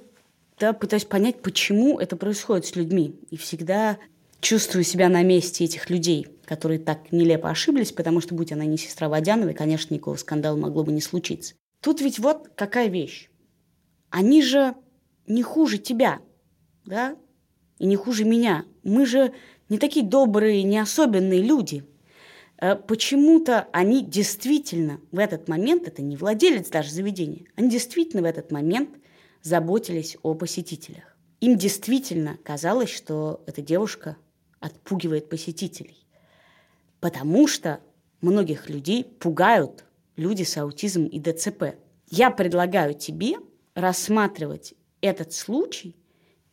да, 0.59 0.73
пытаюсь 0.73 1.05
понять, 1.05 1.43
почему 1.43 1.99
это 1.99 2.17
происходит 2.17 2.67
с 2.67 2.77
людьми. 2.77 3.19
И 3.31 3.37
всегда 3.37 3.99
чувствую 4.41 4.85
себя 4.85 5.09
на 5.09 5.23
месте 5.23 5.65
этих 5.65 5.91
людей, 5.91 6.29
которые 6.45 6.79
так 6.79 7.13
нелепо 7.13 7.51
ошиблись, 7.51 7.93
потому 7.93 8.21
что, 8.21 8.35
будь 8.35 8.53
она 8.53 8.65
не 8.65 8.79
сестра 8.79 9.09
Водяновой, 9.09 9.55
конечно, 9.55 9.93
никакого 9.93 10.17
скандала 10.17 10.57
могло 10.57 10.85
бы 10.85 10.93
не 10.93 11.01
случиться. 11.01 11.55
Тут 11.83 12.01
ведь 12.01 12.19
вот 12.19 12.51
какая 12.55 12.89
вещь. 12.89 13.29
Они 14.11 14.43
же 14.43 14.75
не 15.27 15.43
хуже 15.43 15.79
тебя, 15.79 16.21
да, 16.85 17.17
и 17.79 17.87
не 17.87 17.97
хуже 17.97 18.25
меня. 18.25 18.65
Мы 18.83 19.07
же 19.07 19.33
не 19.69 19.79
такие 19.79 20.05
добрые, 20.05 20.63
не 20.63 20.79
особенные 20.79 21.43
люди. 21.43 21.85
Э, 22.61 22.77
почему-то 22.77 23.69
они 23.73 24.05
действительно 24.05 25.01
в 25.11 25.19
этот 25.19 25.49
момент, 25.49 25.89
это 25.89 26.03
не 26.03 26.17
владелец 26.17 26.69
даже 26.69 26.91
заведения, 26.91 27.47
они 27.57 27.71
действительно 27.71 28.23
в 28.23 28.27
этот 28.27 28.53
момент 28.53 28.91
заботились 29.43 30.17
о 30.23 30.35
посетителях. 30.35 31.17
Им 31.41 31.57
действительно 31.57 32.39
казалось, 32.45 32.91
что 32.91 33.43
эта 33.47 33.63
девушка 33.63 34.17
отпугивает 34.61 35.31
посетителей. 35.31 36.07
Потому 37.01 37.49
что 37.49 37.81
многих 38.21 38.69
людей 38.69 39.05
пугают 39.05 39.85
люди 40.17 40.43
с 40.43 40.59
аутизмом 40.59 41.07
и 41.07 41.19
ДЦП. 41.19 41.77
Я 42.11 42.31
предлагаю 42.31 42.93
тебе 42.93 43.37
рассматривать 43.75 44.75
этот 45.01 45.33
случай 45.33 45.97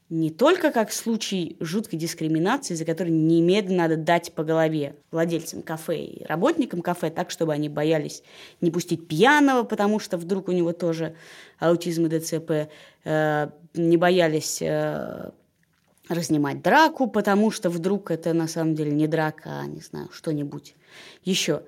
не 0.09 0.29
только 0.29 0.71
как 0.71 0.93
случай 0.93 1.57
жуткой 1.59 1.99
дискриминации, 1.99 2.75
за 2.75 2.85
который 2.85 3.11
немедленно 3.11 3.83
надо 3.83 3.97
дать 3.97 4.31
по 4.33 4.43
голове 4.43 4.95
владельцам 5.11 5.61
кафе 5.61 6.05
и 6.05 6.25
работникам 6.25 6.81
кафе, 6.81 7.09
так, 7.09 7.29
чтобы 7.29 7.53
они 7.53 7.67
боялись 7.67 8.23
не 8.61 8.71
пустить 8.71 9.07
пьяного, 9.07 9.63
потому 9.63 9.99
что 9.99 10.17
вдруг 10.17 10.47
у 10.47 10.53
него 10.53 10.71
тоже 10.71 11.15
аутизм 11.59 12.05
и 12.05 12.19
ДЦП, 12.19 12.69
э, 13.03 13.49
не 13.73 13.97
боялись 13.97 14.61
э, 14.61 15.31
разнимать 16.07 16.61
драку, 16.61 17.07
потому 17.07 17.51
что 17.51 17.69
вдруг 17.69 18.09
это 18.09 18.33
на 18.33 18.47
самом 18.47 18.75
деле 18.75 18.91
не 18.91 19.07
драка, 19.07 19.59
а, 19.59 19.65
не 19.65 19.81
знаю, 19.81 20.09
что-нибудь 20.13 20.75
еще. 21.25 21.63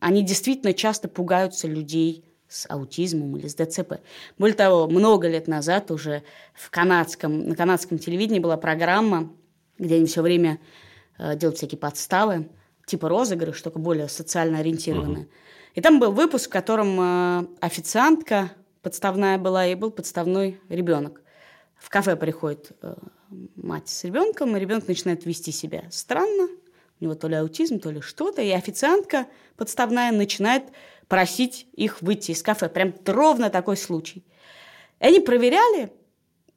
Они 0.00 0.22
действительно 0.22 0.74
часто 0.74 1.08
пугаются 1.08 1.66
людей– 1.66 2.24
с 2.50 2.66
аутизмом 2.68 3.36
или 3.36 3.46
с 3.46 3.54
ДЦП. 3.54 4.00
Более 4.36 4.56
того, 4.56 4.88
много 4.88 5.28
лет 5.28 5.46
назад 5.46 5.90
уже 5.90 6.24
в 6.52 6.68
канадском, 6.70 7.48
на 7.48 7.54
канадском 7.54 7.98
телевидении 7.98 8.40
была 8.40 8.56
программа, 8.56 9.32
где 9.78 9.94
они 9.94 10.06
все 10.06 10.20
время 10.20 10.58
э, 11.18 11.36
делают 11.36 11.58
всякие 11.58 11.78
подставы, 11.78 12.50
типа 12.86 13.08
розыгрыш, 13.08 13.62
только 13.62 13.78
более 13.78 14.08
социально 14.08 14.58
ориентированные. 14.58 15.24
Угу. 15.24 15.32
И 15.76 15.80
там 15.80 16.00
был 16.00 16.10
выпуск, 16.10 16.48
в 16.48 16.52
котором 16.52 17.00
э, 17.00 17.46
официантка 17.60 18.50
подставная 18.82 19.38
была, 19.38 19.66
и 19.66 19.76
был 19.76 19.92
подставной 19.92 20.60
ребенок. 20.68 21.22
В 21.76 21.88
кафе 21.88 22.16
приходит 22.16 22.72
э, 22.82 22.94
мать 23.54 23.88
с 23.88 24.02
ребенком, 24.02 24.56
и 24.56 24.60
ребенок 24.60 24.88
начинает 24.88 25.24
вести 25.24 25.52
себя 25.52 25.84
странно. 25.90 26.48
У 27.00 27.04
него 27.04 27.14
то 27.14 27.28
ли 27.28 27.36
аутизм, 27.36 27.78
то 27.78 27.90
ли 27.90 28.00
что-то. 28.00 28.42
И 28.42 28.50
официантка 28.50 29.26
подставная 29.56 30.10
начинает 30.10 30.64
просить 31.10 31.66
их 31.74 32.00
выйти 32.02 32.30
из 32.30 32.42
кафе. 32.42 32.68
Прям 32.68 32.94
ровно 33.04 33.50
такой 33.50 33.76
случай. 33.76 34.24
И 35.00 35.04
они 35.04 35.18
проверяли, 35.18 35.92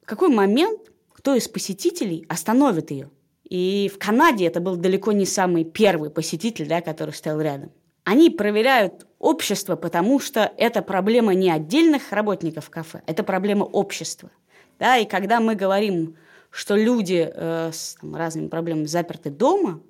в 0.00 0.06
какой 0.06 0.28
момент 0.28 0.92
кто 1.12 1.34
из 1.34 1.48
посетителей 1.48 2.24
остановит 2.28 2.90
ее. 2.90 3.10
И 3.42 3.90
в 3.92 3.98
Канаде 3.98 4.46
это 4.46 4.60
был 4.60 4.76
далеко 4.76 5.10
не 5.10 5.26
самый 5.26 5.64
первый 5.64 6.08
посетитель, 6.08 6.68
да, 6.68 6.80
который 6.82 7.12
стоял 7.12 7.40
рядом. 7.40 7.72
Они 8.04 8.30
проверяют 8.30 9.06
общество, 9.18 9.74
потому 9.74 10.20
что 10.20 10.52
это 10.56 10.82
проблема 10.82 11.34
не 11.34 11.50
отдельных 11.50 12.12
работников 12.12 12.70
кафе, 12.70 13.02
это 13.06 13.24
проблема 13.24 13.64
общества. 13.64 14.30
Да, 14.78 14.98
и 14.98 15.04
когда 15.04 15.40
мы 15.40 15.56
говорим, 15.56 16.16
что 16.50 16.76
люди 16.76 17.28
э, 17.28 17.70
с 17.72 17.96
там, 18.00 18.14
разными 18.14 18.48
проблемами 18.48 18.86
заперты 18.86 19.30
дома, 19.30 19.80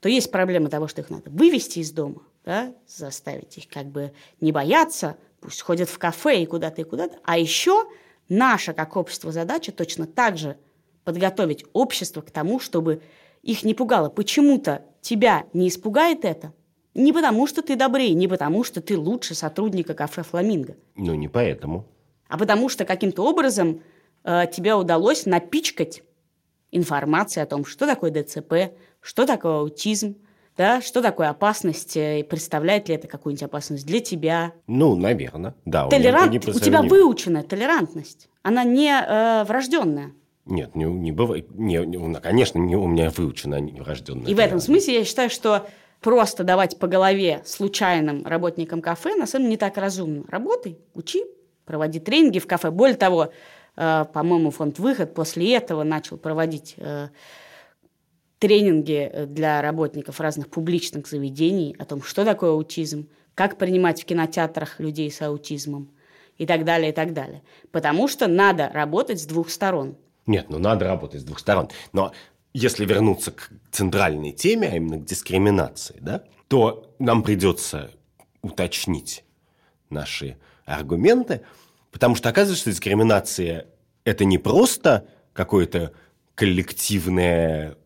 то 0.00 0.08
есть 0.08 0.30
проблема 0.30 0.68
того, 0.68 0.88
что 0.88 1.00
их 1.00 1.08
надо 1.08 1.30
вывести 1.30 1.78
из 1.78 1.92
дома, 1.92 2.22
да, 2.50 2.74
заставить 2.84 3.56
их 3.58 3.68
как 3.68 3.86
бы 3.86 4.12
не 4.40 4.50
бояться, 4.50 5.16
пусть 5.40 5.62
ходят 5.62 5.88
в 5.88 5.98
кафе 5.98 6.42
и 6.42 6.46
куда-то, 6.46 6.80
и 6.80 6.84
куда-то. 6.84 7.16
А 7.22 7.38
еще 7.38 7.84
наша, 8.28 8.72
как 8.72 8.96
общество, 8.96 9.30
задача 9.30 9.70
точно 9.70 10.08
так 10.08 10.36
же 10.36 10.56
подготовить 11.04 11.64
общество 11.72 12.22
к 12.22 12.32
тому, 12.32 12.58
чтобы 12.58 13.02
их 13.42 13.62
не 13.62 13.72
пугало. 13.72 14.08
Почему-то 14.08 14.82
тебя 15.00 15.44
не 15.52 15.68
испугает 15.68 16.24
это, 16.24 16.52
не 16.92 17.12
потому 17.12 17.46
что 17.46 17.62
ты 17.62 17.76
добрее, 17.76 18.14
не 18.14 18.26
потому 18.26 18.64
что 18.64 18.80
ты 18.80 18.98
лучше 18.98 19.36
сотрудника 19.36 19.94
кафе 19.94 20.24
«Фламинго». 20.24 20.74
Ну, 20.96 21.14
не 21.14 21.28
поэтому. 21.28 21.86
А 22.26 22.36
потому 22.36 22.68
что 22.68 22.84
каким-то 22.84 23.22
образом 23.22 23.80
э, 24.24 24.46
тебе 24.52 24.74
удалось 24.74 25.24
напичкать 25.24 26.02
информацией 26.72 27.44
о 27.44 27.46
том, 27.46 27.64
что 27.64 27.86
такое 27.86 28.10
ДЦП, 28.10 28.76
что 29.00 29.24
такое 29.24 29.60
аутизм, 29.60 30.16
да, 30.56 30.82
что 30.82 31.00
такое 31.00 31.28
опасность, 31.28 31.96
и 31.96 32.22
представляет 32.28 32.88
ли 32.88 32.94
это 32.94 33.08
какую-нибудь 33.08 33.44
опасность 33.44 33.86
для 33.86 34.00
тебя. 34.00 34.52
Ну, 34.66 34.94
наверное, 34.96 35.54
да. 35.64 35.88
Толерант, 35.88 36.46
у, 36.46 36.50
у 36.50 36.60
тебя 36.60 36.82
выученная 36.82 37.42
толерантность, 37.42 38.28
она 38.42 38.64
не 38.64 38.90
э, 38.90 39.44
врожденная. 39.44 40.12
Нет, 40.46 40.74
не, 40.74 40.84
не 40.84 41.12
бывает. 41.12 41.50
Не, 41.54 41.78
не, 41.86 42.14
конечно, 42.20 42.58
не, 42.58 42.76
у 42.76 42.86
меня 42.86 43.10
выучена 43.10 43.60
врожденная. 43.82 44.26
И 44.26 44.34
в 44.34 44.38
этом 44.38 44.60
смысле 44.60 44.98
я 44.98 45.04
считаю, 45.04 45.30
что 45.30 45.66
просто 46.00 46.44
давать 46.44 46.78
по 46.78 46.86
голове 46.86 47.42
случайным 47.44 48.26
работникам 48.26 48.82
кафе 48.82 49.14
на 49.14 49.26
самом 49.26 49.44
деле 49.44 49.52
не 49.52 49.58
так 49.58 49.76
разумно. 49.76 50.24
Работай, 50.28 50.78
учи, 50.94 51.24
проводи 51.64 52.00
тренинги 52.00 52.38
в 52.38 52.46
кафе. 52.46 52.70
Более 52.70 52.96
того, 52.96 53.30
э, 53.76 54.04
по-моему, 54.12 54.50
фонд 54.50 54.78
«Выход» 54.78 55.14
после 55.14 55.54
этого 55.54 55.84
начал 55.84 56.16
проводить 56.16 56.74
э, 56.78 57.08
тренинги 58.40 59.26
для 59.28 59.62
работников 59.62 60.18
разных 60.18 60.48
публичных 60.50 61.06
заведений 61.06 61.76
о 61.78 61.84
том, 61.84 62.02
что 62.02 62.24
такое 62.24 62.50
аутизм, 62.50 63.08
как 63.36 63.56
принимать 63.56 64.02
в 64.02 64.04
кинотеатрах 64.04 64.80
людей 64.80 65.12
с 65.12 65.22
аутизмом 65.22 65.92
и 66.36 66.46
так 66.46 66.64
далее, 66.64 66.90
и 66.90 66.92
так 66.92 67.12
далее. 67.12 67.42
Потому 67.70 68.08
что 68.08 68.26
надо 68.26 68.68
работать 68.68 69.20
с 69.20 69.26
двух 69.26 69.50
сторон– 69.50 69.96
нет, 70.30 70.46
ну 70.48 70.58
надо 70.58 70.86
работать 70.86 71.22
с 71.22 71.24
двух 71.24 71.40
сторон. 71.40 71.70
Но 71.92 72.12
если 72.52 72.84
вернуться 72.84 73.32
к 73.32 73.50
центральной 73.72 74.30
теме, 74.30 74.68
а 74.68 74.76
именно 74.76 74.98
к 74.98 75.04
дискриминации, 75.04 75.96
да, 76.00 76.22
то 76.46 76.94
нам 77.00 77.24
придется 77.24 77.90
уточнить 78.40 79.24
наши 79.88 80.36
аргументы, 80.64 81.42
потому 81.90 82.14
что 82.14 82.28
оказывается, 82.28 82.62
что 82.62 82.70
дискриминация– 82.70 83.66
это 84.04 84.24
не 84.24 84.38
просто 84.38 85.08
какое-то 85.32 85.92
коллективное 86.36 87.76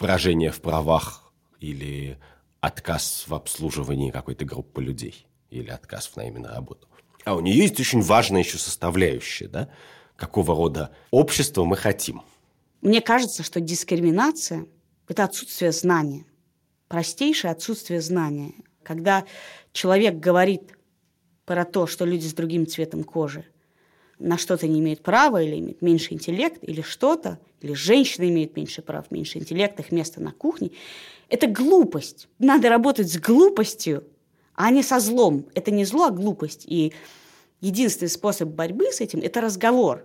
поражение 0.00 0.50
в 0.50 0.60
правах 0.62 1.30
или 1.60 2.18
отказ 2.60 3.26
в 3.28 3.34
обслуживании 3.34 4.10
какой-то 4.10 4.46
группы 4.46 4.82
людей 4.82 5.26
или 5.50 5.68
отказ 5.68 6.06
в 6.06 6.16
найме 6.16 6.40
на 6.40 6.54
работу. 6.54 6.88
А 7.24 7.36
у 7.36 7.40
нее 7.40 7.58
есть 7.58 7.78
очень 7.78 8.00
важная 8.00 8.42
еще 8.42 8.56
составляющая, 8.56 9.46
да, 9.46 9.68
какого 10.16 10.56
рода 10.56 10.90
общество 11.10 11.64
мы 11.64 11.76
хотим. 11.76 12.22
Мне 12.80 13.02
кажется, 13.02 13.42
что 13.42 13.60
дискриминация– 13.60 14.66
это 15.08 15.24
отсутствие 15.24 15.70
знания, 15.70 16.24
простейшее 16.88 17.50
отсутствие 17.50 18.00
знания. 18.00 18.54
Когда 18.82 19.26
человек 19.72 20.14
говорит 20.14 20.78
про 21.44 21.66
то, 21.66 21.86
что 21.86 22.06
люди 22.06 22.26
с 22.26 22.32
другим 22.32 22.66
цветом 22.66 23.04
кожи 23.04 23.44
на 24.20 24.38
что-то 24.38 24.68
не 24.68 24.80
имеют 24.80 25.02
права 25.02 25.42
или 25.42 25.58
имеют 25.58 25.82
меньше 25.82 26.14
интеллект, 26.14 26.58
или 26.62 26.82
что-то, 26.82 27.38
или 27.60 27.72
женщины 27.72 28.28
имеют 28.28 28.56
меньше 28.56 28.82
прав, 28.82 29.10
меньше 29.10 29.38
интеллекта, 29.38 29.82
их 29.82 29.90
место 29.90 30.20
на 30.20 30.32
кухне, 30.32 30.70
это 31.28 31.46
глупость. 31.46 32.28
Надо 32.38 32.68
работать 32.68 33.10
с 33.10 33.18
глупостью, 33.18 34.04
а 34.54 34.70
не 34.70 34.82
со 34.82 35.00
злом. 35.00 35.46
Это 35.54 35.70
не 35.70 35.84
зло, 35.84 36.06
а 36.06 36.10
глупость. 36.10 36.64
И 36.66 36.92
единственный 37.60 38.08
способ 38.08 38.48
борьбы 38.48 38.92
с 38.92 39.00
этим– 39.00 39.20
это 39.22 39.40
разговор 39.40 40.04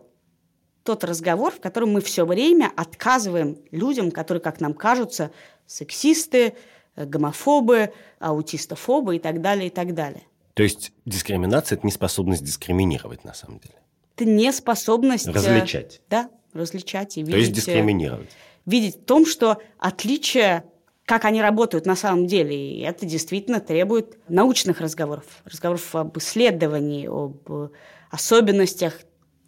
тот 0.86 1.04
разговор, 1.04 1.51
в 1.51 1.60
котором 1.60 1.93
мы 1.93 2.01
все 2.01 2.25
время 2.25 2.71
отказываем 2.75 3.58
людям, 3.71 4.12
которые, 4.12 4.39
как 4.39 4.62
нам 4.62 4.75
кажутся, 4.75 5.32
сексисты, 5.65 6.54
э, 6.95 7.06
гомофобы, 7.06 7.91
аутистофобы 8.19 9.15
и 9.15 9.19
так 9.19 9.41
далее, 9.41 9.67
и 9.67 9.69
так 9.71 9.95
далее. 9.95 10.21
То 10.54 10.62
есть 10.62 10.93
дискриминация– 11.06 11.75
это 11.78 11.88
неспособность 11.88 12.43
дискриминировать 12.43 13.23
на 13.25 13.34
самом 13.34 13.60
деле? 13.60 13.75
Это 14.15 14.25
неспособность... 14.25 15.28
Э, 15.28 15.32
различать. 15.32 16.01
Да, 16.10 16.30
различать 16.54 17.17
и 17.17 17.21
видеть... 17.21 17.34
То 17.34 17.39
есть 17.39 17.51
дискриминировать. 17.54 18.30
Видеть 18.65 18.97
в 19.01 19.06
том, 19.06 19.25
что 19.25 19.62
отличие 19.78 20.63
как 21.06 21.25
они 21.25 21.39
работают 21.39 21.86
на 21.86 21.95
самом 21.95 22.25
деле. 22.25 22.56
И 22.56 22.82
это 22.82 23.06
действительно 23.06 23.60
требует 23.60 24.17
научных 24.28 24.82
разговоров, 24.82 25.25
разговоров 25.45 25.93
об 25.95 26.17
исследовании, 26.17 27.06
об 27.06 27.71
особенностях 28.10 29.01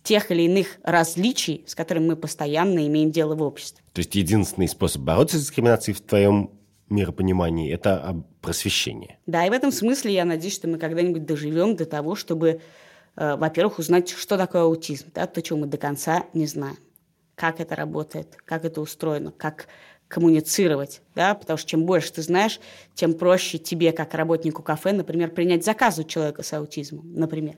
тех 0.03 0.31
или 0.31 0.43
иных 0.43 0.77
различий, 0.83 1.63
с 1.67 1.75
которыми 1.75 2.09
мы 2.09 2.15
постоянно 2.15 2.87
имеем 2.87 3.11
дело 3.11 3.35
в 3.35 3.41
обществе. 3.41 3.83
То 3.93 3.99
есть 3.99 4.15
единственный 4.15 4.67
способ 4.67 5.01
бороться 5.01 5.37
с 5.37 5.41
дискриминацией 5.41 5.95
в 5.95 6.01
твоем 6.01 6.51
миропонимании– 6.89 7.73
это 7.73 8.23
просвещение. 8.41 9.19
Да, 9.25 9.45
и 9.45 9.49
в 9.49 9.53
этом 9.53 9.71
смысле 9.71 10.13
я 10.13 10.23
надеюсь, 10.23 10.55
что 10.55 10.69
мы 10.69 10.77
когда-нибудь 10.77 11.25
доживем 11.25 11.75
до 11.75 11.85
того, 11.85 12.15
чтобы, 12.15 12.47
э, 12.49 12.59
во-первых, 13.17 13.79
узнать, 13.79 14.09
что 14.09 14.37
такое 14.37 14.61
аутизм, 14.63 15.07
да, 15.13 15.27
то, 15.27 15.41
чего 15.41 15.59
мы 15.59 15.67
до 15.67 15.77
конца 15.77 16.25
не 16.33 16.45
знаем. 16.45 16.77
Как 17.35 17.59
это 17.59 17.75
работает, 17.75 18.37
как 18.45 18.63
это 18.63 18.79
устроено, 18.79 19.31
как 19.31 19.67
коммуницировать, 20.07 21.01
да, 21.15 21.35
потому 21.35 21.57
что 21.57 21.69
чем 21.69 21.85
больше 21.85 22.13
ты 22.13 22.21
знаешь, 22.21 22.59
тем 22.93 23.13
проще 23.13 23.57
тебе, 23.57 23.91
как 23.91 24.13
работнику 24.13 24.63
кафе, 24.63 24.93
например, 24.93 25.31
принять 25.31 25.65
заказ 25.65 25.99
у 25.99 26.03
человека 26.03 26.43
с 26.43 26.53
аутизмом, 26.53 27.13
например. 27.13 27.57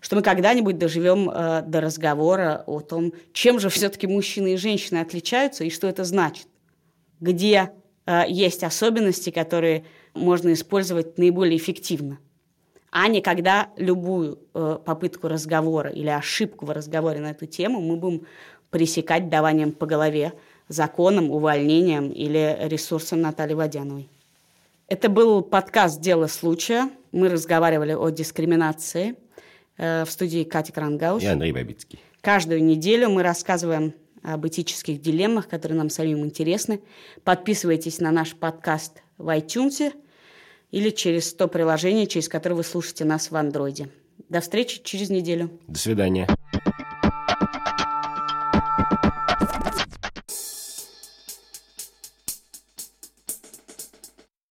Что 0.00 0.16
мы 0.16 0.22
когда-нибудь 0.22 0.78
доживем 0.78 1.30
э, 1.30 1.62
до 1.62 1.80
разговора 1.80 2.62
о 2.66 2.80
том, 2.80 3.12
чем 3.32 3.58
же 3.58 3.68
все-таки 3.68 4.06
мужчины 4.06 4.54
и 4.54 4.56
женщины 4.56 4.98
отличаются 4.98 5.64
и 5.64 5.70
что 5.70 5.86
это 5.86 6.04
значит, 6.04 6.46
где 7.20 7.70
э, 8.06 8.22
есть 8.28 8.64
особенности, 8.64 9.30
которые 9.30 9.84
можно 10.14 10.52
использовать 10.52 11.18
наиболее 11.18 11.56
эффективно, 11.56 12.18
а 12.94 13.08
не 13.08 13.20
когда 13.20 13.68
любую 13.76 14.38
э, 14.54 14.78
попытку 14.84 15.28
разговора 15.28 15.90
или 15.90 16.08
ошибку 16.08 16.64
в 16.64 16.70
разговоре 16.70 17.20
на 17.20 17.32
эту 17.32 17.46
тему 17.46 17.80
мы 17.80 17.96
будем 17.96 18.26
пресекать 18.70 19.28
даванием 19.28 19.72
по 19.72 19.84
голове, 19.84 20.32
законом, 20.68 21.30
увольнением 21.30 22.10
или 22.10 22.56
ресурсом 22.62 23.20
Натальи 23.20 23.54
Водяновой. 23.54 24.08
Это 24.88 25.08
был 25.08 25.42
подкаст 25.42 26.00
«Дело 26.00 26.28
случая». 26.28 26.88
Мы 27.12 27.28
разговаривали 27.28 27.92
о 27.92 28.08
дискриминации– 28.08 29.16
Э, 29.76 30.04
в 30.04 30.10
студии 30.10 30.44
Кати 30.44 30.72
Крангаус. 30.72 31.22
И 31.22 31.26
Андрей 31.26 31.52
Бабицкий. 31.52 31.98
Каждую 32.20 32.62
неделю 32.62 33.10
мы 33.10 33.22
рассказываем 33.22 33.92
об 34.22 34.46
этических 34.46 35.00
дилеммах, 35.00 35.48
которые 35.48 35.76
нам 35.76 35.90
самим 35.90 36.24
интересны. 36.24 36.80
Подписывайтесь 37.24 37.98
на 37.98 38.10
наш 38.12 38.34
подкаст 38.34 39.02
в 39.18 39.28
iTunes 39.36 39.92
или 40.74 40.90
через 40.90 41.32
то 41.32 41.46
приложение, 41.46 42.08
через 42.08 42.28
которое 42.28 42.56
вы 42.56 42.64
слушаете 42.64 43.04
нас 43.04 43.30
в 43.30 43.36
Андроиде. 43.36 43.88
До 44.28 44.40
встречи 44.40 44.80
через 44.82 45.08
неделю. 45.08 45.48
До 45.68 45.78
свидания. 45.78 46.26